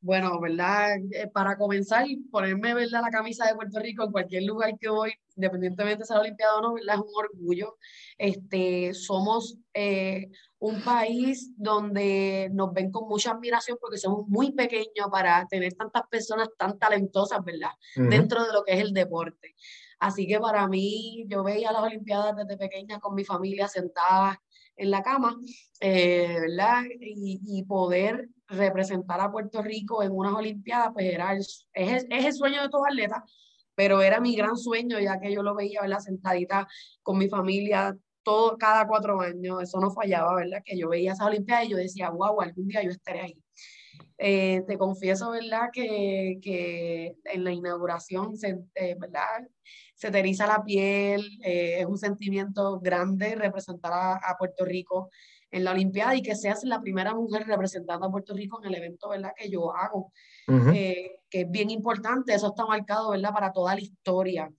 Bueno, 0.00 0.40
¿verdad? 0.40 0.98
Eh, 1.12 1.26
para 1.32 1.56
comenzar, 1.56 2.06
ponerme, 2.30 2.74
¿verdad? 2.74 3.02
La 3.02 3.10
camisa 3.10 3.46
de 3.46 3.54
Puerto 3.54 3.80
Rico 3.80 4.04
en 4.04 4.12
cualquier 4.12 4.44
lugar 4.44 4.78
que 4.78 4.88
voy, 4.88 5.12
independientemente 5.36 5.98
de 6.00 6.04
ser 6.04 6.18
Olimpiada 6.18 6.58
o 6.58 6.60
no, 6.60 6.74
¿verdad? 6.74 6.96
Es 6.96 7.00
un 7.00 7.24
orgullo. 7.24 7.76
Este, 8.18 8.94
somos 8.94 9.58
eh, 9.74 10.30
un 10.58 10.80
país 10.82 11.52
donde 11.56 12.50
nos 12.52 12.72
ven 12.72 12.90
con 12.92 13.08
mucha 13.08 13.32
admiración 13.32 13.78
porque 13.80 13.98
somos 13.98 14.28
muy 14.28 14.52
pequeños 14.52 15.08
para 15.10 15.46
tener 15.48 15.74
tantas 15.74 16.02
personas 16.10 16.48
tan 16.58 16.78
talentosas, 16.78 17.42
¿verdad? 17.44 17.70
Dentro 17.96 18.44
de 18.44 18.52
lo 18.52 18.64
que 18.64 18.74
es 18.74 18.80
el 18.80 18.92
deporte. 18.92 19.54
Así 19.98 20.26
que 20.26 20.38
para 20.38 20.68
mí, 20.68 21.24
yo 21.28 21.42
veía 21.42 21.72
las 21.72 21.82
Olimpiadas 21.82 22.36
desde 22.36 22.58
pequeña 22.58 23.00
con 23.00 23.14
mi 23.14 23.24
familia 23.24 23.66
sentada 23.66 24.40
en 24.76 24.90
la 24.90 25.02
cama, 25.02 25.36
eh, 25.80 26.36
¿verdad? 26.40 26.84
Y, 27.00 27.40
y, 27.44 27.64
poder 27.64 28.28
representar 28.48 29.20
a 29.20 29.30
Puerto 29.30 29.62
Rico 29.62 30.02
en 30.02 30.12
unas 30.12 30.34
Olimpiadas, 30.34 30.90
pues 30.92 31.06
era 31.06 31.34
es, 31.34 31.66
es, 31.72 32.06
el 32.10 32.32
sueño 32.32 32.62
de 32.62 32.68
todo 32.68 32.84
atleta, 32.86 33.24
pero 33.74 34.02
era 34.02 34.20
mi 34.20 34.36
gran 34.36 34.56
sueño, 34.56 34.98
ya 35.00 35.20
que 35.20 35.32
yo 35.32 35.42
lo 35.42 35.54
veía, 35.54 35.82
¿verdad? 35.82 36.00
Sentadita 36.00 36.66
con 37.02 37.18
mi 37.18 37.28
familia, 37.28 37.96
todo, 38.22 38.56
cada 38.58 38.86
cuatro 38.86 39.20
años, 39.20 39.62
eso 39.62 39.78
no 39.80 39.90
fallaba, 39.90 40.34
¿verdad? 40.34 40.62
Que 40.64 40.78
yo 40.78 40.88
veía 40.88 41.12
esas 41.12 41.26
Olimpiadas 41.26 41.66
y 41.66 41.70
yo 41.70 41.76
decía, 41.76 42.10
wow, 42.10 42.40
algún 42.40 42.68
día 42.68 42.82
yo 42.82 42.90
estaré 42.90 43.20
ahí. 43.20 43.42
Eh, 44.18 44.62
te 44.66 44.78
confieso, 44.78 45.30
¿verdad? 45.30 45.68
Que, 45.72 46.38
que 46.42 47.16
en 47.24 47.44
la 47.44 47.52
inauguración, 47.52 48.32
eh, 48.74 48.96
¿verdad? 48.98 49.46
se 49.96 50.10
te 50.10 50.22
la 50.22 50.62
piel, 50.62 51.26
eh, 51.42 51.80
es 51.80 51.86
un 51.86 51.96
sentimiento 51.96 52.78
grande 52.80 53.34
representar 53.34 53.92
a, 53.94 54.36
Puerto 54.38 54.64
Rico 54.64 55.10
en 55.50 55.64
la 55.64 55.72
Olimpiada 55.72 56.14
y 56.14 56.22
que 56.22 56.34
seas 56.34 56.64
la 56.64 56.80
primera 56.80 57.14
mujer 57.14 57.46
representando 57.46 58.06
a 58.06 58.10
Puerto 58.10 58.34
Rico 58.34 58.60
en 58.60 58.68
el 58.68 58.74
evento, 58.74 59.08
¿verdad? 59.08 59.32
Que 59.36 59.48
yo 59.48 59.74
hago, 59.74 60.12
eh, 60.48 61.20
que 61.30 61.42
es 61.42 61.50
bien 61.50 61.70
importante, 61.70 62.34
eso 62.34 62.48
está 62.48 62.66
marcado, 62.66 63.10
¿verdad? 63.10 63.32
Para 63.32 63.52
toda 63.52 63.74
la 63.74 63.80
historia. 63.80 64.50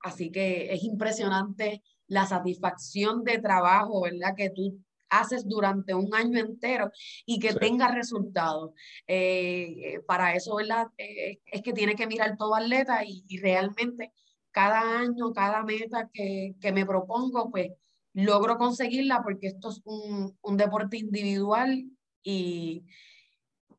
Así 0.00 0.30
que 0.30 0.72
es 0.72 0.82
impresionante 0.84 1.82
la 2.06 2.26
satisfacción 2.26 3.24
de 3.24 3.38
trabajo, 3.38 4.02
¿verdad? 4.02 4.34
Que 4.36 4.50
tú 4.50 4.80
haces 5.08 5.46
durante 5.46 5.94
un 5.94 6.12
año 6.14 6.38
entero 6.38 6.90
y 7.24 7.38
que 7.38 7.54
tenga 7.54 7.88
resultados. 7.88 8.72
Eh, 9.06 10.00
para 10.06 10.34
eso, 10.34 10.56
¿verdad? 10.56 10.88
es 10.96 11.62
que 11.62 11.72
tiene 11.72 11.94
que 11.94 12.06
mirar 12.06 12.36
todo 12.36 12.54
atleta 12.54 13.04
y, 13.04 13.24
y 13.28 13.38
realmente 13.38 14.12
cada 14.50 15.00
año, 15.00 15.32
cada 15.34 15.62
meta 15.62 16.08
que, 16.12 16.54
que, 16.60 16.72
me 16.72 16.86
propongo, 16.86 17.50
pues 17.50 17.72
logro 18.16 18.56
conseguirla 18.56 19.22
porque 19.22 19.48
esto 19.48 19.68
es 19.68 19.82
un, 19.84 20.36
un 20.40 20.56
deporte 20.56 20.96
individual 20.96 21.84
y, 22.22 22.84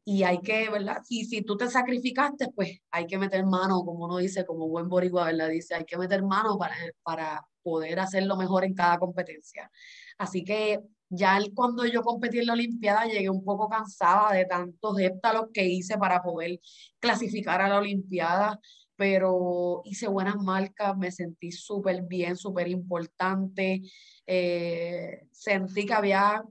y 0.05 0.23
hay 0.23 0.39
que, 0.41 0.69
¿verdad? 0.69 1.01
Y 1.09 1.25
si 1.25 1.41
tú 1.41 1.57
te 1.57 1.67
sacrificaste, 1.69 2.49
pues 2.55 2.79
hay 2.91 3.07
que 3.07 3.17
meter 3.17 3.43
mano, 3.45 3.83
como 3.83 4.05
uno 4.05 4.17
dice, 4.17 4.45
como 4.45 4.67
buen 4.67 4.87
boricua, 4.87 5.25
¿verdad? 5.25 5.49
Dice, 5.49 5.73
hay 5.73 5.85
que 5.85 5.97
meter 5.97 6.21
mano 6.23 6.55
para, 6.57 6.75
para 7.01 7.47
poder 7.63 7.99
hacerlo 7.99 8.37
mejor 8.37 8.63
en 8.63 8.75
cada 8.75 8.99
competencia. 8.99 9.71
Así 10.19 10.43
que 10.43 10.81
ya 11.09 11.39
cuando 11.55 11.85
yo 11.85 12.03
competí 12.03 12.37
en 12.37 12.45
la 12.45 12.53
Olimpiada 12.53 13.05
llegué 13.05 13.29
un 13.31 13.43
poco 13.43 13.67
cansada 13.67 14.33
de 14.33 14.45
tantos 14.45 14.99
heptalos 14.99 15.47
que 15.51 15.65
hice 15.65 15.97
para 15.97 16.21
poder 16.21 16.59
clasificar 16.99 17.59
a 17.61 17.69
la 17.69 17.79
Olimpiada 17.79 18.59
pero 18.97 19.83
hice 19.85 20.07
buenas 20.07 20.37
marcas, 20.37 20.97
me 20.97 21.11
sentí 21.11 21.51
súper 21.51 22.01
bien, 22.01 22.35
súper 22.35 22.67
importante, 22.67 23.83
eh, 24.25 25.27
sentí 25.31 25.85
que 25.85 25.93
había, 25.93 26.43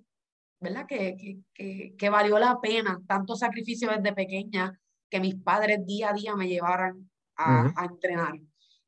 ¿verdad? 0.60 0.86
Que, 0.86 1.42
que, 1.52 1.94
que, 1.98 2.08
valió 2.08 2.38
la 2.38 2.60
pena 2.60 3.02
tanto 3.06 3.34
sacrificio 3.34 3.90
desde 3.90 4.14
pequeña 4.14 4.80
que 5.10 5.20
mis 5.20 5.34
padres 5.34 5.84
día 5.84 6.10
a 6.10 6.12
día 6.12 6.36
me 6.36 6.48
llevaran 6.48 7.10
a, 7.36 7.72
a 7.76 7.84
entrenar. 7.86 8.38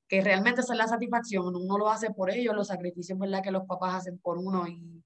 Que 0.07 0.23
realmente 0.23 0.61
esa 0.61 0.73
es 0.73 0.79
la 0.79 0.87
satisfacción, 0.87 1.55
uno 1.55 1.77
lo 1.77 1.91
hace 1.91 2.11
por 2.13 2.31
ellos, 2.31 2.55
los 2.55 2.69
sacrificios, 2.69 3.19
¿verdad? 3.19 3.43
Que 3.43 3.51
los 3.51 3.67
papás 3.67 3.95
hacen 3.97 4.19
por 4.19 4.39
uno 4.39 4.69
y 4.69 5.03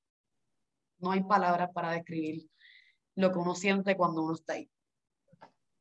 no 0.99 1.11
hay 1.11 1.25
palabras 1.25 1.71
para 1.73 1.91
describir 1.91 2.47
lo 3.17 3.33
que 3.33 3.39
uno 3.39 3.55
siente 3.55 3.97
cuando 3.97 4.23
uno 4.23 4.35
está 4.35 4.53
ahí. 4.53 4.71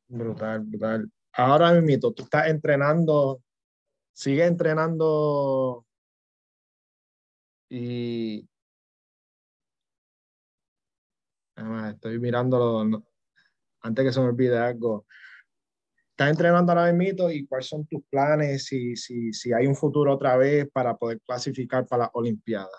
Brutal, 0.07 0.61
brutal 0.61 1.11
ahora 1.33 1.73
mismo 1.79 2.11
tú 2.13 2.23
estás 2.23 2.47
entrenando, 2.47 3.41
sigue 4.13 4.45
entrenando 4.45 5.85
y 7.69 8.47
estoy 11.89 12.19
mirando 12.19 13.03
antes 13.81 14.05
que 14.05 14.11
se 14.11 14.19
me 14.19 14.27
olvide 14.27 14.57
algo. 14.57 15.05
Estás 16.11 16.29
entrenando 16.29 16.71
ahora 16.71 16.91
mismo 16.93 17.29
y 17.29 17.47
cuáles 17.47 17.67
son 17.67 17.85
tus 17.87 18.03
planes 18.09 18.65
si, 18.65 18.95
si, 18.95 19.33
si 19.33 19.53
hay 19.53 19.65
un 19.65 19.75
futuro 19.75 20.13
otra 20.13 20.37
vez 20.37 20.69
para 20.71 20.95
poder 20.95 21.19
clasificar 21.21 21.87
para 21.87 22.03
las 22.03 22.11
Olimpiadas. 22.13 22.69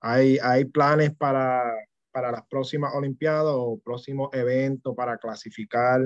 ¿Hay, 0.00 0.38
hay 0.42 0.64
planes 0.64 1.14
para, 1.14 1.62
para 2.10 2.32
las 2.32 2.46
próximas 2.48 2.94
Olimpiadas 2.94 3.54
o 3.56 3.80
próximos 3.84 4.30
eventos 4.32 4.94
para 4.96 5.18
clasificar? 5.18 6.00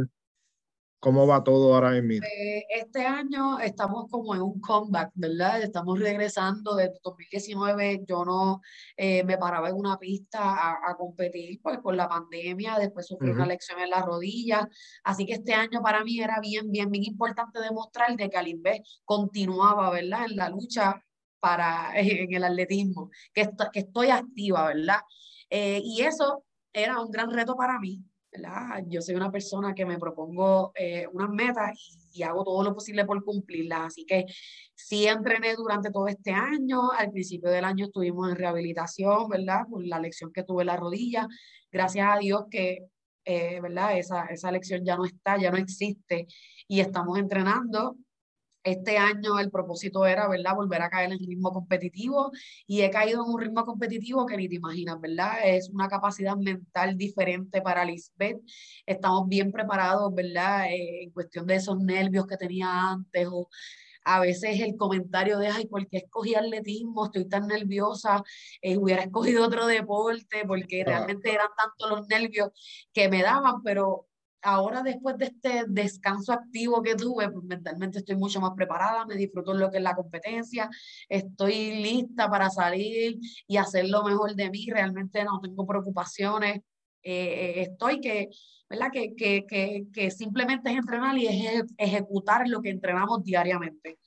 ¿Cómo 1.01 1.29
va 1.29 1.45
todo 1.45 1.75
ahora 1.75 1.93
mismo? 2.03 2.27
Eh, 2.27 2.67
este 2.71 3.07
año 3.07 3.61
estamos 3.61 4.07
como 4.11 4.35
en 4.35 4.43
un 4.43 4.61
comeback, 4.61 5.13
¿verdad? 5.15 5.63
Estamos 5.63 6.01
regresando 6.01 6.75
desde 6.75 6.99
2019. 7.05 8.05
Yo 8.05 8.25
no 8.25 8.61
eh, 8.97 9.23
me 9.23 9.39
paraba 9.39 9.69
en 9.69 9.77
una 9.77 9.97
pista 9.97 10.41
a, 10.85 10.97
competir 10.97 11.61
pues, 11.63 11.79
por 11.79 11.95
la 11.95 12.09
pandemia. 12.09 12.79
Después 12.81 13.07
sufrí 13.07 13.31
una 13.31 13.47
lección 13.47 13.79
en 13.79 13.91
la 13.91 14.03
rodilla. 14.03 14.69
Así 15.05 15.25
que 15.25 15.35
este 15.35 15.55
año 15.55 15.81
para 15.83 16.03
mí 16.03 16.21
era 16.21 16.41
bien, 16.41 16.69
bien, 16.73 16.91
bien 16.91 17.05
importante 17.05 17.61
demostrar 17.61 18.17
de 18.17 18.29
que 18.29 18.37
Alimbe 18.37 18.83
continuaba, 19.05 19.91
¿verdad? 19.91 20.27
En 20.29 20.37
la 20.37 20.49
lucha 20.49 21.01
para, 21.39 21.93
en 21.95 22.35
el 22.35 22.43
atletismo, 22.43 23.11
que, 23.33 23.49
que 23.73 23.81
estoy 23.81 24.11
activa, 24.11 24.67
¿verdad? 24.67 25.01
Eh, 25.49 25.81
y 25.85 26.03
eso 26.03 26.43
era 26.73 27.01
un 27.01 27.13
gran 27.13 27.31
reto 27.31 27.55
para 27.55 27.79
mí 27.79 28.03
yo 28.87 29.01
soy 29.01 29.15
una 29.15 29.31
persona 29.31 29.75
que 29.75 29.87
me 29.87 29.99
propongo 29.99 30.73
eh, 30.75 31.07
unas 31.13 31.31
metas 31.31 31.79
y, 32.13 32.23
hago 32.23 32.43
todo 32.43 32.65
lo 32.65 32.75
posible 32.75 33.05
por 33.05 33.23
cumplirlas. 33.25 33.87
Así 33.87 34.05
que 34.05 34.25
sí 34.75 35.07
entrené 35.07 35.55
durante 35.55 35.91
todo 35.91 36.09
este 36.09 36.33
año. 36.33 36.91
Al 36.91 37.11
principio 37.11 37.51
del 37.51 37.65
año 37.65 37.87
estuvimos 37.87 38.29
en 38.31 38.37
rehabilitación, 38.37 39.29
¿verdad? 39.29 39.67
Por 39.71 39.87
la 39.87 40.01
lección 40.01 40.33
que 40.33 40.43
tuve 40.43 40.63
en 40.63 40.67
la 40.69 40.77
rodilla. 40.77 41.29
Gracias 41.71 42.09
a 42.11 42.19
Dios 42.19 42.45
que, 42.51 42.87
eh, 43.25 43.61
¿verdad? 43.61 43.97
Esa, 43.97 44.27
esa 44.27 44.51
lección 44.51 44.85
ya 44.85 44.97
no 44.97 45.05
está, 45.05 45.39
ya 45.39 45.51
no 45.51 45.59
existe 45.59 46.27
y 46.67 46.81
estamos 46.81 47.19
entrenando 47.19 47.97
este 48.65 48.99
año 48.99 49.39
el 49.39 49.51
propósito 49.51 50.07
era, 50.07 50.29
¿verdad?, 50.29 50.55
volver 50.55 50.83
a 50.83 50.91
caer 50.91 51.13
en 51.13 51.19
ritmo 51.19 51.53
competitivo 51.53 52.31
y 52.67 52.83
he 52.83 52.91
caído 52.91 53.25
en 53.25 53.33
un 53.33 53.41
ritmo 53.41 53.65
competitivo 53.65 54.27
que 54.27 54.37
ni 54.37 54.49
te 54.49 54.57
imaginas, 54.57 55.01
¿verdad? 55.01 55.39
Es 55.45 55.71
una 55.71 55.89
capacidad 55.89 56.37
mental 56.37 56.97
diferente 56.97 57.63
para 57.63 57.85
Lisbeth. 57.85 58.41
Estamos 58.87 59.29
bien 59.29 59.53
preparados, 59.53 60.15
¿verdad?, 60.15 60.67
eh, 60.71 61.05
en 61.05 61.11
cuestión 61.11 61.47
de 61.47 61.57
esos 61.57 61.79
nervios 61.79 62.27
que 62.27 62.37
tenía 62.37 62.91
antes 62.91 63.29
o 63.31 63.49
a 64.05 64.21
veces 64.21 64.61
el 64.61 64.77
comentario 64.77 65.39
de, 65.39 65.49
ay, 65.49 65.67
¿por 65.67 65.87
qué 65.89 65.99
escogí 65.99 66.35
atletismo? 66.35 67.07
Estoy 67.07 67.29
tan 67.29 67.47
nerviosa, 67.47 68.23
eh, 68.63 68.79
hubiera 68.79 69.03
escogido 69.03 69.45
otro 69.45 69.67
deporte 69.67 70.45
porque 70.47 70.83
realmente 70.85 71.31
eran 71.33 71.49
tantos 71.57 71.91
los 71.91 72.09
nervios 72.09 72.51
que 72.93 73.11
me 73.11 73.23
daban, 73.23 73.63
pero 73.63 74.08
ahora 74.43 74.83
después 74.83 75.17
de 75.19 75.27
este 75.27 75.65
descanso 75.69 76.33
activo 76.33 76.83
que 76.83 76.95
tuve, 76.95 77.31
pues 77.31 77.45
mentalmente 77.45 77.99
estoy 77.99 78.17
mucho 78.17 78.41
más 78.41 78.53
preparada, 78.55 79.05
me 79.07 79.17
disfruto 79.17 79.55
lo 79.55 79.71
que 79.71 79.79
es 79.79 79.83
la 79.83 79.95
competencia, 79.95 80.69
estoy 81.09 81.83
lista 81.83 82.29
para 82.29 82.51
salir 82.51 83.19
y 83.47 83.57
hacer 83.57 83.89
lo 83.89 84.05
mejor 84.05 84.35
de 84.35 84.51
mí, 84.51 84.67
realmente 84.71 85.25
no 85.25 85.41
tengo 85.41 85.67
preocupaciones, 85.67 86.61
eh, 87.03 87.63
estoy 87.63 88.01
que, 88.01 88.29
¿verdad? 88.69 88.91
Que, 88.93 89.15
que, 89.15 89.47
que, 89.47 89.87
que, 89.93 90.11
simplemente 90.11 90.71
es 90.71 90.77
entrenar 90.77 91.17
y 91.17 91.27
es 91.27 91.65
ejecutar 91.77 92.47
lo 92.49 92.61
que 92.61 92.71
entrenamos 92.71 93.25
diariamente. 93.25 93.99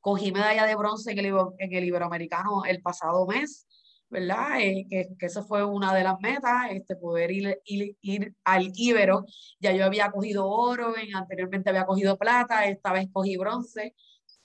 Cogí 0.00 0.32
medalla 0.32 0.66
de 0.66 0.74
bronce 0.74 1.12
en 1.12 1.18
el, 1.18 1.26
en 1.58 1.72
el 1.72 1.84
Iberoamericano 1.84 2.64
el 2.64 2.82
pasado 2.82 3.26
mes, 3.26 3.66
¿verdad? 4.10 4.60
Eh, 4.60 4.86
que, 4.90 5.08
que 5.18 5.26
eso 5.26 5.44
fue 5.44 5.64
una 5.64 5.94
de 5.94 6.02
las 6.02 6.20
metas, 6.20 6.66
este, 6.70 6.96
poder 6.96 7.30
ir, 7.30 7.60
ir, 7.64 7.96
ir, 8.02 8.34
al 8.44 8.70
Ibero. 8.74 9.24
Ya 9.60 9.72
yo 9.72 9.84
había 9.84 10.10
cogido 10.10 10.48
oro, 10.48 10.96
en, 10.96 11.14
anteriormente 11.14 11.70
había 11.70 11.86
cogido 11.86 12.18
plata, 12.18 12.66
esta 12.66 12.92
vez 12.92 13.08
cogí 13.12 13.36
bronce, 13.36 13.94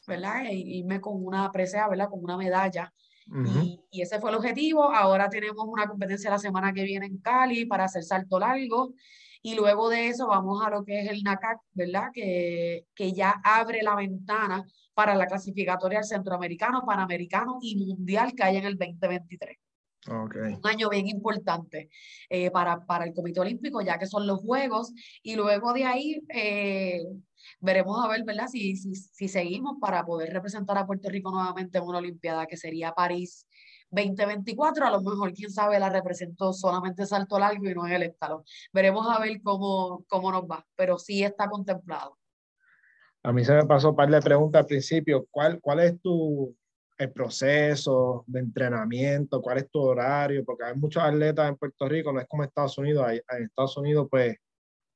¿verdad? 0.07 0.45
E 0.45 0.53
irme 0.53 1.01
con 1.01 1.23
una 1.25 1.51
presea, 1.51 1.89
¿verdad? 1.89 2.09
Con 2.09 2.23
una 2.23 2.37
medalla. 2.37 2.93
y, 3.27 3.81
y, 3.89 4.01
ese 4.03 4.19
fue 4.19 4.29
el 4.29 4.35
objetivo. 4.37 4.83
Ahora 4.83 5.29
tenemos 5.29 5.65
una 5.67 5.87
competencia 5.87 6.29
la 6.29 6.37
semana 6.37 6.71
que 6.71 6.83
viene 6.83 7.07
en 7.07 7.17
Cali 7.17 7.65
para 7.65 7.85
hacer 7.85 8.03
salto 8.03 8.39
largo. 8.39 8.93
Y 9.45 9.53
luego 9.53 9.89
de 9.89 10.07
eso 10.07 10.25
vamos 10.25 10.65
a 10.65 10.71
lo 10.71 10.83
que 10.83 11.01
es 11.01 11.07
el 11.07 11.21
NACAC, 11.21 11.59
¿verdad? 11.73 12.09
Que, 12.11 12.87
que 12.95 13.13
ya 13.13 13.29
abre 13.43 13.83
la 13.83 13.95
ventana 13.95 14.65
para 14.95 15.13
la 15.13 15.27
clasificatoria 15.27 16.01
centroamericano, 16.01 16.83
panamericano 16.83 17.59
y 17.61 17.75
mundial 17.85 18.33
que 18.33 18.41
hay 18.41 18.57
en 18.57 18.65
el 18.65 18.75
2023. 18.75 19.55
Okay. 20.07 20.53
Un 20.53 20.67
año 20.67 20.89
bien 20.89 21.07
importante 21.07 21.89
eh, 22.27 22.49
para, 22.49 22.87
para 22.87 23.05
el 23.05 23.13
Comité 23.13 23.39
Olímpico, 23.39 23.81
ya 23.81 23.99
que 23.99 24.07
son 24.07 24.25
los 24.25 24.39
Juegos, 24.39 24.93
y 25.21 25.35
luego 25.35 25.73
de 25.73 25.85
ahí 25.85 26.23
eh, 26.29 27.03
veremos 27.59 28.03
a 28.03 28.07
ver, 28.07 28.23
¿verdad? 28.23 28.47
Si, 28.47 28.75
si, 28.75 28.95
si, 28.95 29.27
seguimos 29.27 29.77
para 29.79 30.03
poder 30.05 30.33
representar 30.33 30.79
a 30.79 30.87
Puerto 30.87 31.07
Rico 31.07 31.29
nuevamente 31.29 31.77
en 31.77 31.83
una 31.83 31.99
Olimpiada 31.99 32.47
que 32.47 32.57
sería 32.57 32.93
París 32.93 33.45
2024, 33.95 34.85
a 34.85 34.91
lo 34.91 35.01
mejor, 35.01 35.33
quién 35.33 35.49
sabe, 35.49 35.79
la 35.79 35.89
representó 35.89 36.53
solamente 36.53 37.05
salto 37.05 37.39
largo 37.39 37.69
y 37.69 37.73
no 37.73 37.87
en 37.87 37.93
el 37.93 38.03
estalón. 38.03 38.43
Veremos 38.73 39.07
a 39.09 39.19
ver 39.19 39.41
cómo, 39.41 40.03
cómo 40.07 40.31
nos 40.31 40.43
va, 40.43 40.65
pero 40.75 40.97
sí 40.97 41.23
está 41.23 41.49
contemplado. 41.49 42.17
A 43.23 43.31
mí 43.31 43.43
se 43.43 43.53
me 43.53 43.65
pasó 43.65 43.89
un 43.89 43.95
par 43.95 44.09
de 44.09 44.21
preguntas 44.21 44.61
al 44.61 44.67
principio. 44.67 45.25
¿Cuál, 45.31 45.59
cuál 45.59 45.79
es 45.79 45.99
tu 45.99 46.55
el 46.97 47.11
proceso 47.11 48.23
de 48.27 48.39
entrenamiento? 48.39 49.41
¿Cuál 49.41 49.57
es 49.57 49.69
tu 49.69 49.81
horario? 49.81 50.45
Porque 50.45 50.65
hay 50.65 50.75
muchos 50.75 51.03
atletas 51.03 51.49
en 51.49 51.57
Puerto 51.57 51.89
Rico, 51.89 52.13
no 52.13 52.19
es 52.19 52.27
como 52.27 52.43
Estados 52.43 52.77
Unidos. 52.77 53.07
En 53.11 53.43
Estados 53.43 53.75
Unidos, 53.77 54.07
pues, 54.09 54.37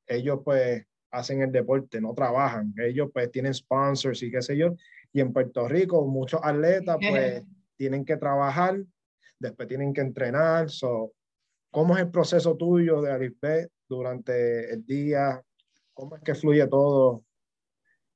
ellos 0.07 0.39
pues 0.43 0.85
hacen 1.11 1.41
el 1.41 1.51
deporte, 1.51 1.99
no 1.99 2.13
trabajan. 2.13 2.73
Ellos 2.77 3.09
pues 3.13 3.31
tienen 3.31 3.53
sponsors 3.53 4.21
y 4.23 4.31
qué 4.31 4.41
sé 4.41 4.57
yo. 4.57 4.75
Y 5.11 5.21
en 5.21 5.33
Puerto 5.33 5.67
Rico, 5.67 6.05
muchos 6.05 6.39
atletas 6.43 6.97
pues 7.01 7.43
tienen 7.79 8.03
que 8.03 8.17
trabajar, 8.17 8.77
después 9.39 9.69
tienen 9.69 9.93
que 9.93 10.01
entrenar. 10.01 10.69
So, 10.69 11.13
¿Cómo 11.71 11.95
es 11.95 12.01
el 12.01 12.11
proceso 12.11 12.57
tuyo 12.57 13.01
de 13.01 13.11
Arisbet 13.11 13.71
durante 13.87 14.73
el 14.73 14.85
día? 14.85 15.41
¿Cómo 15.93 16.17
es 16.17 16.21
que 16.21 16.35
fluye 16.35 16.67
todo 16.67 17.23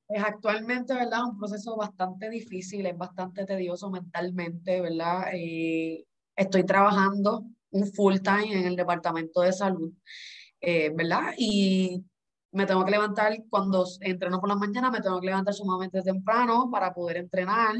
Pues 0.06 0.22
actualmente, 0.22 0.92
¿verdad? 0.92 1.24
Un 1.30 1.38
proceso 1.38 1.74
bastante 1.76 2.28
difícil, 2.28 2.84
es 2.84 2.96
bastante 2.96 3.46
tedioso 3.46 3.90
mentalmente, 3.90 4.82
¿verdad? 4.82 5.28
Eh, 5.32 6.04
estoy 6.36 6.64
trabajando 6.64 7.46
un 7.70 7.90
full 7.90 8.18
time 8.18 8.52
en 8.52 8.66
el 8.66 8.76
departamento 8.76 9.40
de 9.40 9.52
salud, 9.52 9.92
eh, 10.60 10.90
¿verdad? 10.94 11.32
Y 11.38 12.04
me 12.54 12.66
tengo 12.66 12.84
que 12.84 12.92
levantar 12.92 13.36
cuando 13.50 13.84
entreno 14.00 14.40
por 14.40 14.48
la 14.48 14.56
mañana, 14.56 14.90
me 14.90 15.00
tengo 15.00 15.20
que 15.20 15.26
levantar 15.26 15.54
sumamente 15.54 16.02
temprano 16.02 16.70
para 16.70 16.94
poder 16.94 17.18
entrenar. 17.18 17.74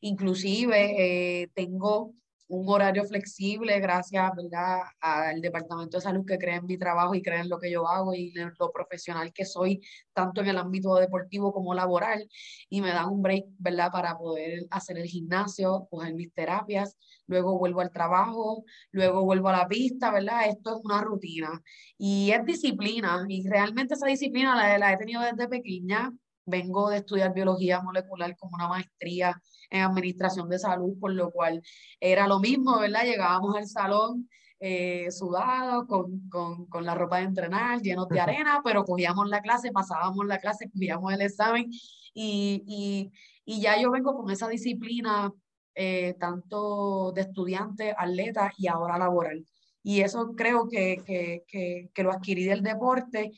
Inclusive 0.00 1.42
eh, 1.42 1.48
tengo 1.54 2.14
un 2.50 2.68
horario 2.68 3.04
flexible 3.04 3.78
gracias 3.78 4.32
¿verdad? 4.36 4.80
al 5.00 5.40
Departamento 5.40 5.96
de 5.96 6.00
Salud 6.02 6.26
que 6.26 6.36
cree 6.36 6.56
en 6.56 6.66
mi 6.66 6.76
trabajo 6.76 7.14
y 7.14 7.22
cree 7.22 7.40
en 7.40 7.48
lo 7.48 7.60
que 7.60 7.70
yo 7.70 7.86
hago 7.86 8.12
y 8.12 8.32
en 8.36 8.52
lo 8.58 8.72
profesional 8.72 9.32
que 9.32 9.44
soy, 9.44 9.80
tanto 10.12 10.40
en 10.40 10.48
el 10.48 10.58
ámbito 10.58 10.96
deportivo 10.96 11.52
como 11.52 11.74
laboral, 11.74 12.28
y 12.68 12.80
me 12.80 12.88
dan 12.88 13.08
un 13.08 13.22
break 13.22 13.44
¿verdad? 13.58 13.92
para 13.92 14.18
poder 14.18 14.66
hacer 14.70 14.98
el 14.98 15.06
gimnasio, 15.06 15.86
coger 15.90 16.14
mis 16.14 16.34
terapias, 16.34 16.96
luego 17.28 17.56
vuelvo 17.56 17.82
al 17.82 17.92
trabajo, 17.92 18.64
luego 18.90 19.24
vuelvo 19.24 19.48
a 19.48 19.58
la 19.58 19.68
pista, 19.68 20.10
¿verdad? 20.10 20.48
Esto 20.48 20.76
es 20.76 20.84
una 20.84 21.02
rutina 21.02 21.62
y 21.96 22.32
es 22.32 22.44
disciplina 22.44 23.24
y 23.28 23.48
realmente 23.48 23.94
esa 23.94 24.06
disciplina 24.06 24.56
la, 24.56 24.76
la 24.76 24.92
he 24.92 24.96
tenido 24.96 25.22
desde 25.22 25.48
pequeña. 25.48 26.12
Vengo 26.46 26.90
de 26.90 26.96
estudiar 26.96 27.32
biología 27.32 27.80
molecular 27.80 28.36
como 28.36 28.56
una 28.56 28.66
maestría 28.66 29.40
en 29.70 29.82
administración 29.82 30.48
de 30.48 30.58
salud, 30.58 30.98
por 31.00 31.12
lo 31.12 31.30
cual 31.30 31.62
era 32.00 32.26
lo 32.26 32.40
mismo, 32.40 32.78
¿verdad? 32.78 33.04
Llegábamos 33.04 33.56
al 33.56 33.66
salón 33.66 34.28
eh, 34.58 35.10
sudados, 35.10 35.86
con, 35.86 36.28
con, 36.28 36.66
con, 36.66 36.84
la 36.84 36.94
ropa 36.94 37.18
de 37.18 37.24
entrenar, 37.24 37.80
llenos 37.80 38.08
de 38.08 38.20
arena, 38.20 38.60
pero 38.62 38.84
cogíamos 38.84 39.28
la 39.28 39.40
clase, 39.40 39.72
pasábamos 39.72 40.26
la 40.26 40.38
clase, 40.38 40.70
cogíamos 40.70 41.12
el 41.14 41.22
examen 41.22 41.70
y, 42.12 42.62
y, 42.66 43.10
y 43.44 43.60
ya 43.62 43.80
yo 43.80 43.90
vengo 43.90 44.14
con 44.14 44.30
esa 44.30 44.48
disciplina 44.48 45.32
eh, 45.74 46.14
tanto 46.20 47.12
de 47.12 47.22
estudiante, 47.22 47.94
atleta 47.96 48.52
y 48.58 48.66
ahora 48.66 48.98
laboral. 48.98 49.46
Y 49.82 50.02
eso 50.02 50.32
creo 50.36 50.68
que, 50.68 51.02
que, 51.06 51.42
que, 51.48 51.88
que 51.94 52.02
lo 52.02 52.12
adquirí 52.12 52.44
del 52.44 52.62
deporte 52.62 53.32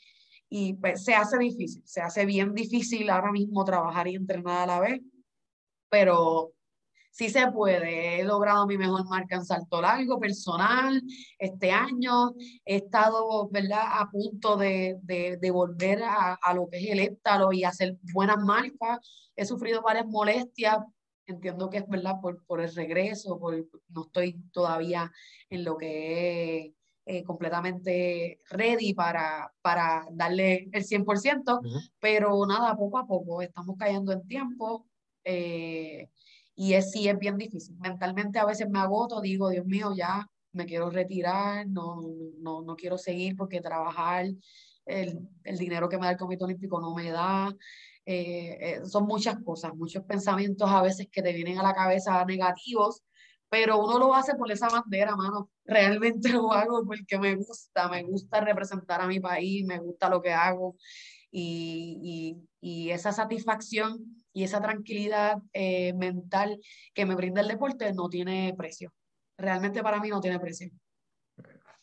y 0.48 0.74
pues, 0.74 1.04
se 1.04 1.14
hace 1.14 1.38
difícil, 1.38 1.82
se 1.84 2.00
hace 2.00 2.26
bien 2.26 2.52
difícil 2.52 3.08
ahora 3.10 3.30
mismo 3.30 3.64
trabajar 3.64 4.08
y 4.08 4.16
entrenar 4.16 4.62
a 4.62 4.66
la 4.66 4.80
vez, 4.80 5.00
pero 5.92 6.54
sí 7.10 7.28
se 7.28 7.52
puede. 7.52 8.20
He 8.20 8.24
logrado 8.24 8.66
mi 8.66 8.78
mejor 8.78 9.06
marca 9.06 9.36
en 9.36 9.44
salto 9.44 9.82
largo 9.82 10.18
personal 10.18 11.02
este 11.38 11.70
año. 11.70 12.32
He 12.64 12.76
estado, 12.76 13.50
¿verdad?, 13.50 14.00
a 14.00 14.10
punto 14.10 14.56
de, 14.56 14.96
de, 15.02 15.36
de 15.36 15.50
volver 15.50 16.02
a, 16.02 16.38
a, 16.42 16.54
lo 16.54 16.66
que 16.70 16.78
es 16.78 16.90
el 16.90 17.00
héptalo 17.00 17.52
y 17.52 17.64
hacer 17.64 17.98
buenas 18.14 18.38
marcas. 18.38 19.00
He 19.36 19.44
sufrido 19.44 19.82
varias 19.82 20.06
molestias. 20.06 20.78
Entiendo 21.26 21.68
que 21.68 21.78
es 21.78 21.88
verdad 21.88 22.14
por, 22.22 22.42
por 22.46 22.62
el 22.62 22.74
regreso, 22.74 23.38
por, 23.38 23.54
no 23.90 24.04
estoy 24.06 24.40
todavía 24.50 25.12
en 25.50 25.64
lo 25.64 25.76
que 25.76 26.58
es 26.58 26.72
eh, 27.04 27.22
completamente 27.22 28.40
ready 28.48 28.94
para, 28.94 29.52
para 29.60 30.06
darle 30.10 30.70
el 30.72 30.84
100%, 30.84 31.04
uh 31.04 31.62
-huh. 31.62 31.90
pero 32.00 32.46
nada, 32.46 32.74
poco 32.76 32.96
a 32.96 33.06
poco 33.06 33.42
estamos 33.42 33.76
cayendo 33.76 34.12
en 34.12 34.26
tiempo 34.26 34.86
eh, 35.24 36.08
y 36.54 36.74
es, 36.74 36.90
sí 36.90 37.08
es 37.08 37.18
bien 37.18 37.36
difícil. 37.38 37.76
Mentalmente 37.78 38.38
a 38.38 38.44
veces 38.46 38.68
me 38.68 38.78
agoto, 38.78 39.20
digo, 39.20 39.48
Dios 39.50 39.66
mío, 39.66 39.92
ya 39.96 40.26
me 40.52 40.66
quiero 40.66 40.90
retirar, 40.90 41.66
no, 41.68 42.00
no, 42.38 42.62
no 42.62 42.76
quiero 42.76 42.98
seguir 42.98 43.36
porque 43.36 43.60
trabajar, 43.60 44.26
el, 44.86 45.18
el 45.44 45.58
dinero 45.58 45.88
que 45.88 45.96
me 45.96 46.06
da 46.06 46.12
el 46.12 46.18
Comité 46.18 46.44
Olímpico 46.44 46.80
no 46.80 46.94
me 46.94 47.10
da. 47.10 47.54
Eh, 48.04 48.58
eh, 48.60 48.80
son 48.86 49.06
muchas 49.06 49.36
cosas, 49.44 49.74
muchos 49.74 50.04
pensamientos 50.04 50.68
a 50.68 50.82
veces 50.82 51.08
que 51.10 51.22
te 51.22 51.32
vienen 51.32 51.58
a 51.58 51.62
la 51.62 51.74
cabeza 51.74 52.24
negativos, 52.24 53.02
pero 53.48 53.78
uno 53.78 53.98
lo 53.98 54.14
hace 54.14 54.34
por 54.34 54.50
esa 54.50 54.68
bandera, 54.68 55.14
mano. 55.16 55.50
Realmente 55.64 56.28
lo 56.32 56.52
hago 56.52 56.84
porque 56.84 57.18
me 57.18 57.36
gusta, 57.36 57.88
me 57.88 58.02
gusta 58.02 58.40
representar 58.40 59.00
a 59.00 59.06
mi 59.06 59.20
país, 59.20 59.64
me 59.66 59.78
gusta 59.78 60.08
lo 60.08 60.20
que 60.20 60.32
hago 60.32 60.76
y, 61.30 62.36
y, 62.60 62.86
y 62.86 62.90
esa 62.90 63.12
satisfacción 63.12 64.21
y 64.32 64.44
esa 64.44 64.60
tranquilidad 64.60 65.38
eh, 65.52 65.92
mental 65.94 66.58
que 66.94 67.06
me 67.06 67.14
brinda 67.14 67.40
el 67.40 67.48
deporte 67.48 67.92
no 67.92 68.08
tiene 68.08 68.54
precio. 68.56 68.92
Realmente 69.36 69.82
para 69.82 70.00
mí 70.00 70.08
no 70.08 70.20
tiene 70.20 70.38
precio. 70.38 70.70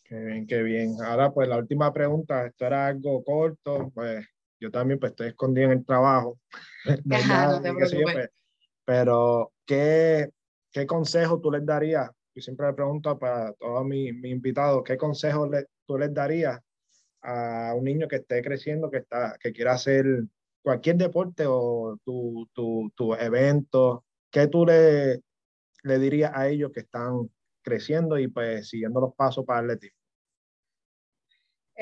Qué 0.03 0.15
bien, 0.15 0.47
qué 0.47 0.63
bien. 0.63 0.95
Ahora 1.03 1.31
pues 1.31 1.47
la 1.47 1.57
última 1.57 1.93
pregunta, 1.93 2.47
esto 2.47 2.65
era 2.65 2.87
algo 2.87 3.23
corto, 3.23 3.91
pues 3.93 4.25
yo 4.59 4.71
también 4.71 4.99
pues 4.99 5.11
estoy 5.11 5.27
escondido 5.27 5.71
en 5.71 5.79
el 5.79 5.85
trabajo. 5.85 6.39
no, 7.05 7.15
Ajá, 7.15 7.59
no 7.59 7.73
pues, 7.73 8.29
pero 8.85 9.51
¿qué, 9.65 10.29
¿qué 10.71 10.87
consejo 10.87 11.39
tú 11.39 11.51
les 11.51 11.65
darías? 11.65 12.09
Yo 12.33 12.41
siempre 12.41 12.67
le 12.67 12.73
pregunto 12.73 13.17
para 13.19 13.53
todos 13.53 13.85
mis, 13.85 14.13
mis 14.15 14.31
invitados, 14.31 14.83
¿qué 14.83 14.97
consejo 14.97 15.47
le, 15.47 15.65
tú 15.85 15.97
les 15.97 16.13
darías 16.13 16.59
a 17.21 17.73
un 17.75 17.83
niño 17.83 18.07
que 18.07 18.17
esté 18.17 18.41
creciendo, 18.41 18.89
que, 18.89 18.97
está, 18.97 19.37
que 19.39 19.51
quiera 19.51 19.73
hacer 19.73 20.05
cualquier 20.61 20.97
deporte 20.97 21.45
o 21.47 21.97
tu, 22.03 22.47
tu, 22.53 22.91
tu 22.95 23.13
evento, 23.13 24.05
¿qué 24.31 24.47
tú 24.47 24.65
le, 24.65 25.21
le 25.83 25.99
dirías 25.99 26.31
a 26.33 26.47
ellos 26.47 26.71
que 26.73 26.81
están 26.81 27.29
creciendo 27.61 28.17
y 28.17 28.27
pues 28.27 28.69
siguiendo 28.69 29.01
los 29.01 29.13
pasos 29.15 29.45
para 29.45 29.59
el 29.59 29.65
atletismo? 29.65 29.97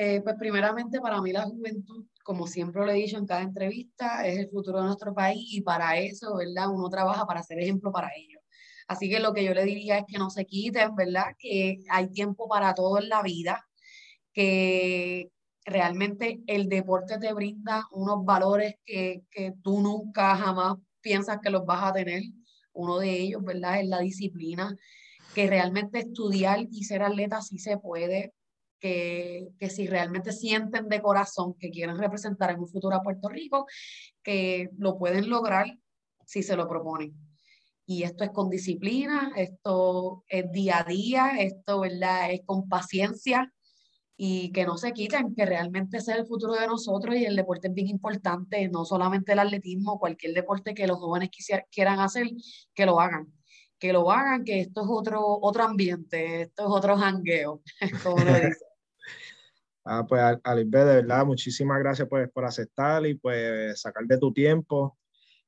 Eh, 0.00 0.20
pues 0.22 0.36
primeramente 0.38 1.00
para 1.00 1.20
mí 1.20 1.32
la 1.32 1.42
juventud, 1.42 2.06
como 2.22 2.46
siempre 2.46 2.84
lo 2.84 2.92
he 2.92 2.94
dicho 2.94 3.18
en 3.18 3.26
cada 3.26 3.42
entrevista, 3.42 4.24
es 4.28 4.38
el 4.38 4.48
futuro 4.48 4.78
de 4.78 4.84
nuestro 4.84 5.12
país 5.12 5.52
y 5.52 5.60
para 5.60 5.98
eso, 5.98 6.36
¿verdad? 6.36 6.70
Uno 6.70 6.88
trabaja 6.88 7.26
para 7.26 7.42
ser 7.42 7.58
ejemplo 7.58 7.90
para 7.90 8.10
ellos. 8.16 8.40
Así 8.86 9.10
que 9.10 9.18
lo 9.18 9.34
que 9.34 9.44
yo 9.44 9.52
le 9.54 9.64
diría 9.64 9.98
es 9.98 10.04
que 10.06 10.18
no 10.18 10.30
se 10.30 10.46
quiten, 10.46 10.94
¿verdad? 10.94 11.34
Que 11.36 11.80
hay 11.90 12.08
tiempo 12.10 12.48
para 12.48 12.74
todo 12.74 12.98
en 13.00 13.08
la 13.08 13.22
vida, 13.22 13.68
que 14.32 15.32
realmente 15.68 16.40
el 16.46 16.68
deporte 16.68 17.18
te 17.18 17.32
brinda 17.32 17.86
unos 17.92 18.24
valores 18.24 18.74
que, 18.84 19.22
que 19.30 19.54
tú 19.62 19.80
nunca 19.80 20.36
jamás 20.36 20.76
piensas 21.00 21.38
que 21.42 21.50
los 21.50 21.64
vas 21.64 21.84
a 21.84 21.92
tener. 21.92 22.22
Uno 22.72 22.98
de 22.98 23.10
ellos, 23.10 23.42
¿verdad? 23.42 23.80
Es 23.80 23.88
la 23.88 24.00
disciplina, 24.00 24.76
que 25.34 25.46
realmente 25.48 25.98
estudiar 26.00 26.66
y 26.70 26.84
ser 26.84 27.02
atleta 27.02 27.42
sí 27.42 27.58
se 27.58 27.78
puede, 27.78 28.34
que, 28.78 29.48
que 29.58 29.70
si 29.70 29.86
realmente 29.86 30.32
sienten 30.32 30.88
de 30.88 31.02
corazón 31.02 31.54
que 31.58 31.70
quieren 31.70 31.98
representar 31.98 32.50
en 32.50 32.60
un 32.60 32.68
futuro 32.68 32.96
a 32.96 33.02
Puerto 33.02 33.28
Rico, 33.28 33.66
que 34.22 34.70
lo 34.78 34.96
pueden 34.96 35.28
lograr 35.28 35.66
si 36.24 36.42
se 36.42 36.56
lo 36.56 36.68
proponen. 36.68 37.14
Y 37.84 38.02
esto 38.02 38.22
es 38.22 38.30
con 38.30 38.50
disciplina, 38.50 39.32
esto 39.34 40.22
es 40.28 40.50
día 40.52 40.80
a 40.80 40.84
día, 40.84 41.30
esto 41.40 41.80
¿verdad? 41.80 42.30
es 42.30 42.42
con 42.44 42.68
paciencia 42.68 43.52
y 44.20 44.50
que 44.50 44.66
no 44.66 44.76
se 44.76 44.92
quiten, 44.92 45.32
que 45.32 45.46
realmente 45.46 46.00
sea 46.00 46.16
el 46.16 46.26
futuro 46.26 46.54
de 46.54 46.66
nosotros 46.66 47.14
y 47.14 47.24
el 47.24 47.36
deporte 47.36 47.68
es 47.68 47.74
bien 47.74 47.86
importante, 47.86 48.68
no 48.68 48.84
solamente 48.84 49.32
el 49.32 49.38
atletismo, 49.38 50.00
cualquier 50.00 50.34
deporte 50.34 50.74
que 50.74 50.88
los 50.88 50.98
jóvenes 50.98 51.30
quisier, 51.30 51.66
quieran 51.70 52.00
hacer, 52.00 52.26
que 52.74 52.84
lo 52.84 53.00
hagan, 53.00 53.32
que 53.78 53.92
lo 53.92 54.10
hagan, 54.10 54.42
que 54.42 54.58
esto 54.58 54.82
es 54.82 54.88
otro, 54.90 55.20
otro 55.40 55.62
ambiente, 55.62 56.42
esto 56.42 56.64
es 56.64 56.68
otro 56.68 56.96
jangueo, 56.96 57.62
como 58.02 58.24
lo 58.24 58.34
dice. 58.34 58.64
ah, 59.84 60.04
pues 60.04 60.20
Alisbe, 60.42 60.78
de 60.80 60.94
verdad, 60.96 61.24
muchísimas 61.24 61.78
gracias 61.78 62.08
pues, 62.08 62.28
por 62.32 62.44
aceptar 62.44 63.06
y 63.06 63.14
pues 63.14 63.80
sacar 63.80 64.04
de 64.04 64.18
tu 64.18 64.32
tiempo 64.32 64.98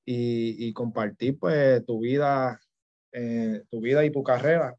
y, 0.04 0.68
y 0.68 0.72
compartir 0.72 1.36
pues 1.40 1.84
tu 1.84 1.98
vida, 1.98 2.60
eh, 3.10 3.64
tu 3.68 3.80
vida 3.80 4.04
y 4.04 4.12
tu 4.12 4.22
carrera 4.22 4.76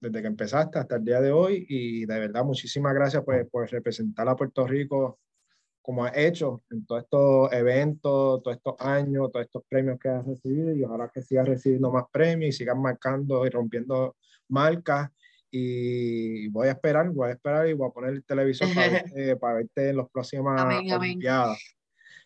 desde 0.00 0.22
que 0.22 0.28
empezaste 0.28 0.78
hasta 0.78 0.96
el 0.96 1.04
día 1.04 1.20
de 1.20 1.30
hoy 1.30 1.66
y 1.68 2.06
de 2.06 2.18
verdad 2.18 2.44
muchísimas 2.44 2.94
gracias 2.94 3.22
pues, 3.24 3.46
por 3.48 3.70
representar 3.70 4.28
a 4.28 4.36
Puerto 4.36 4.66
Rico 4.66 5.20
como 5.82 6.04
has 6.04 6.16
hecho 6.16 6.62
en 6.70 6.84
todos 6.86 7.02
estos 7.02 7.52
eventos, 7.52 8.42
todos 8.42 8.56
estos 8.56 8.74
años, 8.78 9.30
todos 9.32 9.46
estos 9.46 9.62
premios 9.68 9.98
que 9.98 10.08
has 10.08 10.26
recibido 10.26 10.74
y 10.74 10.84
ojalá 10.84 11.10
que 11.12 11.22
sigas 11.22 11.48
recibiendo 11.48 11.90
más 11.90 12.04
premios 12.12 12.54
y 12.54 12.58
sigas 12.58 12.76
marcando 12.76 13.46
y 13.46 13.50
rompiendo 13.50 14.16
marcas 14.48 15.10
y 15.50 16.48
voy 16.48 16.68
a 16.68 16.72
esperar, 16.72 17.10
voy 17.10 17.30
a 17.30 17.32
esperar 17.32 17.68
y 17.68 17.72
voy 17.72 17.88
a 17.88 17.92
poner 17.92 18.10
el 18.10 18.24
televisor 18.24 18.68
para 18.74 18.88
verte, 19.04 19.36
para 19.36 19.54
verte 19.54 19.88
en 19.90 19.96
las 19.96 20.08
próximas 20.10 20.60
amén. 20.60 21.18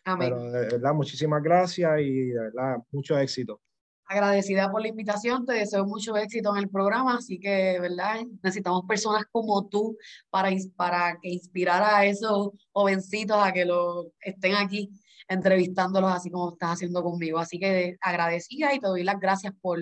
Amén. 0.03 0.29
Pero 0.29 0.51
de 0.51 0.61
verdad, 0.67 0.93
muchísimas 0.93 1.41
gracias 1.41 1.99
y 2.01 2.29
de 2.29 2.39
verdad, 2.39 2.77
mucho 2.91 3.17
éxito 3.17 3.61
agradecida 4.07 4.71
por 4.71 4.81
la 4.81 4.89
invitación, 4.89 5.45
te 5.45 5.53
deseo 5.53 5.85
mucho 5.85 6.15
éxito 6.17 6.55
en 6.55 6.63
el 6.63 6.69
programa, 6.69 7.17
así 7.17 7.39
que, 7.39 7.79
¿verdad? 7.79 8.21
Necesitamos 8.43 8.83
personas 8.87 9.23
como 9.31 9.67
tú 9.67 9.97
para, 10.29 10.49
para 10.75 11.17
que 11.21 11.29
inspirar 11.29 11.81
a 11.81 12.05
esos 12.05 12.51
jovencitos 12.71 13.37
a 13.39 13.51
que 13.51 13.65
lo 13.65 14.11
estén 14.19 14.55
aquí 14.55 14.89
entrevistándolos 15.27 16.11
así 16.11 16.29
como 16.29 16.53
estás 16.53 16.73
haciendo 16.73 17.03
conmigo. 17.03 17.39
Así 17.39 17.59
que 17.59 17.97
agradecida 18.01 18.73
y 18.73 18.79
te 18.79 18.87
doy 18.87 19.03
las 19.03 19.19
gracias 19.19 19.53
por, 19.59 19.79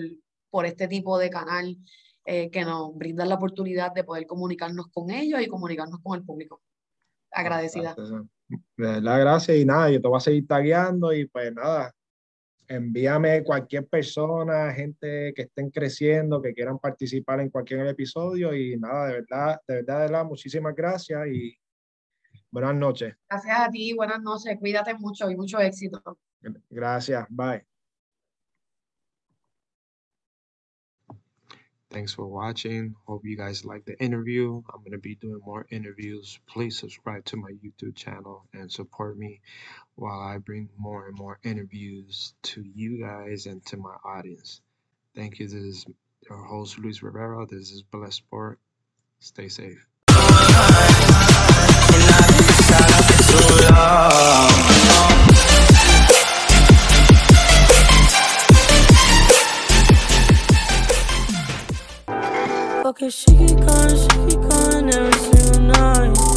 por 0.50 0.66
este 0.66 0.88
tipo 0.88 1.18
de 1.18 1.30
canal 1.30 1.76
eh, 2.24 2.50
que 2.50 2.64
nos 2.64 2.94
brinda 2.94 3.26
la 3.26 3.34
oportunidad 3.34 3.92
de 3.92 4.04
poder 4.04 4.26
comunicarnos 4.26 4.86
con 4.92 5.10
ellos 5.10 5.40
y 5.42 5.46
comunicarnos 5.46 6.00
con 6.02 6.18
el 6.18 6.24
público. 6.24 6.62
Agradecida. 7.30 7.94
De 7.96 8.56
verdad, 8.76 9.20
gracias. 9.20 9.56
Y 9.58 9.64
nada, 9.64 9.90
yo 9.90 10.00
te 10.00 10.08
voy 10.08 10.16
a 10.16 10.20
seguir 10.20 10.46
tagueando 10.46 11.12
y 11.12 11.26
pues 11.26 11.52
nada, 11.52 11.94
envíame 12.68 13.42
cualquier 13.42 13.86
persona, 13.86 14.72
gente 14.72 15.32
que 15.34 15.42
estén 15.42 15.70
creciendo, 15.70 16.40
que 16.40 16.54
quieran 16.54 16.78
participar 16.78 17.40
en 17.40 17.50
cualquier 17.50 17.86
episodio 17.86 18.54
y 18.54 18.76
nada, 18.78 19.08
de 19.08 19.12
verdad, 19.14 19.60
de 19.66 19.74
verdad, 19.76 19.94
de 19.94 20.02
verdad, 20.02 20.24
muchísimas 20.24 20.74
gracias 20.74 21.26
y 21.28 21.56
buenas 22.50 22.74
noches. 22.74 23.14
Gracias 23.28 23.60
a 23.60 23.70
ti, 23.70 23.92
buenas 23.94 24.22
noches, 24.22 24.56
cuídate 24.58 24.94
mucho 24.94 25.30
y 25.30 25.36
mucho 25.36 25.58
éxito. 25.58 26.00
Gracias, 26.70 27.26
bye. 27.30 27.73
Thanks 31.94 32.12
for 32.12 32.26
watching. 32.26 32.96
Hope 33.06 33.24
you 33.24 33.36
guys 33.36 33.64
like 33.64 33.84
the 33.84 33.96
interview. 34.02 34.60
I'm 34.68 34.80
going 34.80 34.90
to 34.90 34.98
be 34.98 35.14
doing 35.14 35.40
more 35.46 35.64
interviews. 35.70 36.40
Please 36.44 36.76
subscribe 36.76 37.24
to 37.26 37.36
my 37.36 37.52
YouTube 37.64 37.94
channel 37.94 38.42
and 38.52 38.70
support 38.70 39.16
me 39.16 39.40
while 39.94 40.18
I 40.18 40.38
bring 40.38 40.68
more 40.76 41.06
and 41.06 41.16
more 41.16 41.38
interviews 41.44 42.34
to 42.42 42.64
you 42.74 43.00
guys 43.00 43.46
and 43.46 43.64
to 43.66 43.76
my 43.76 43.94
audience. 44.04 44.60
Thank 45.14 45.38
you. 45.38 45.46
This 45.46 45.54
is 45.54 45.86
your 46.28 46.42
host, 46.42 46.80
Luis 46.80 47.00
Rivera. 47.00 47.46
This 47.46 47.70
is 47.70 47.84
Blessed 47.84 48.16
Sport. 48.16 48.58
Stay 49.20 49.48
safe. 49.48 49.86
Cause 63.04 63.16
she 63.16 63.36
keep 63.36 63.58
calling, 63.58 63.96
she 63.98 64.08
keep 64.30 64.48
calling 64.48 64.88
every 64.88 65.12
single 65.12 65.60
night. 65.60 66.33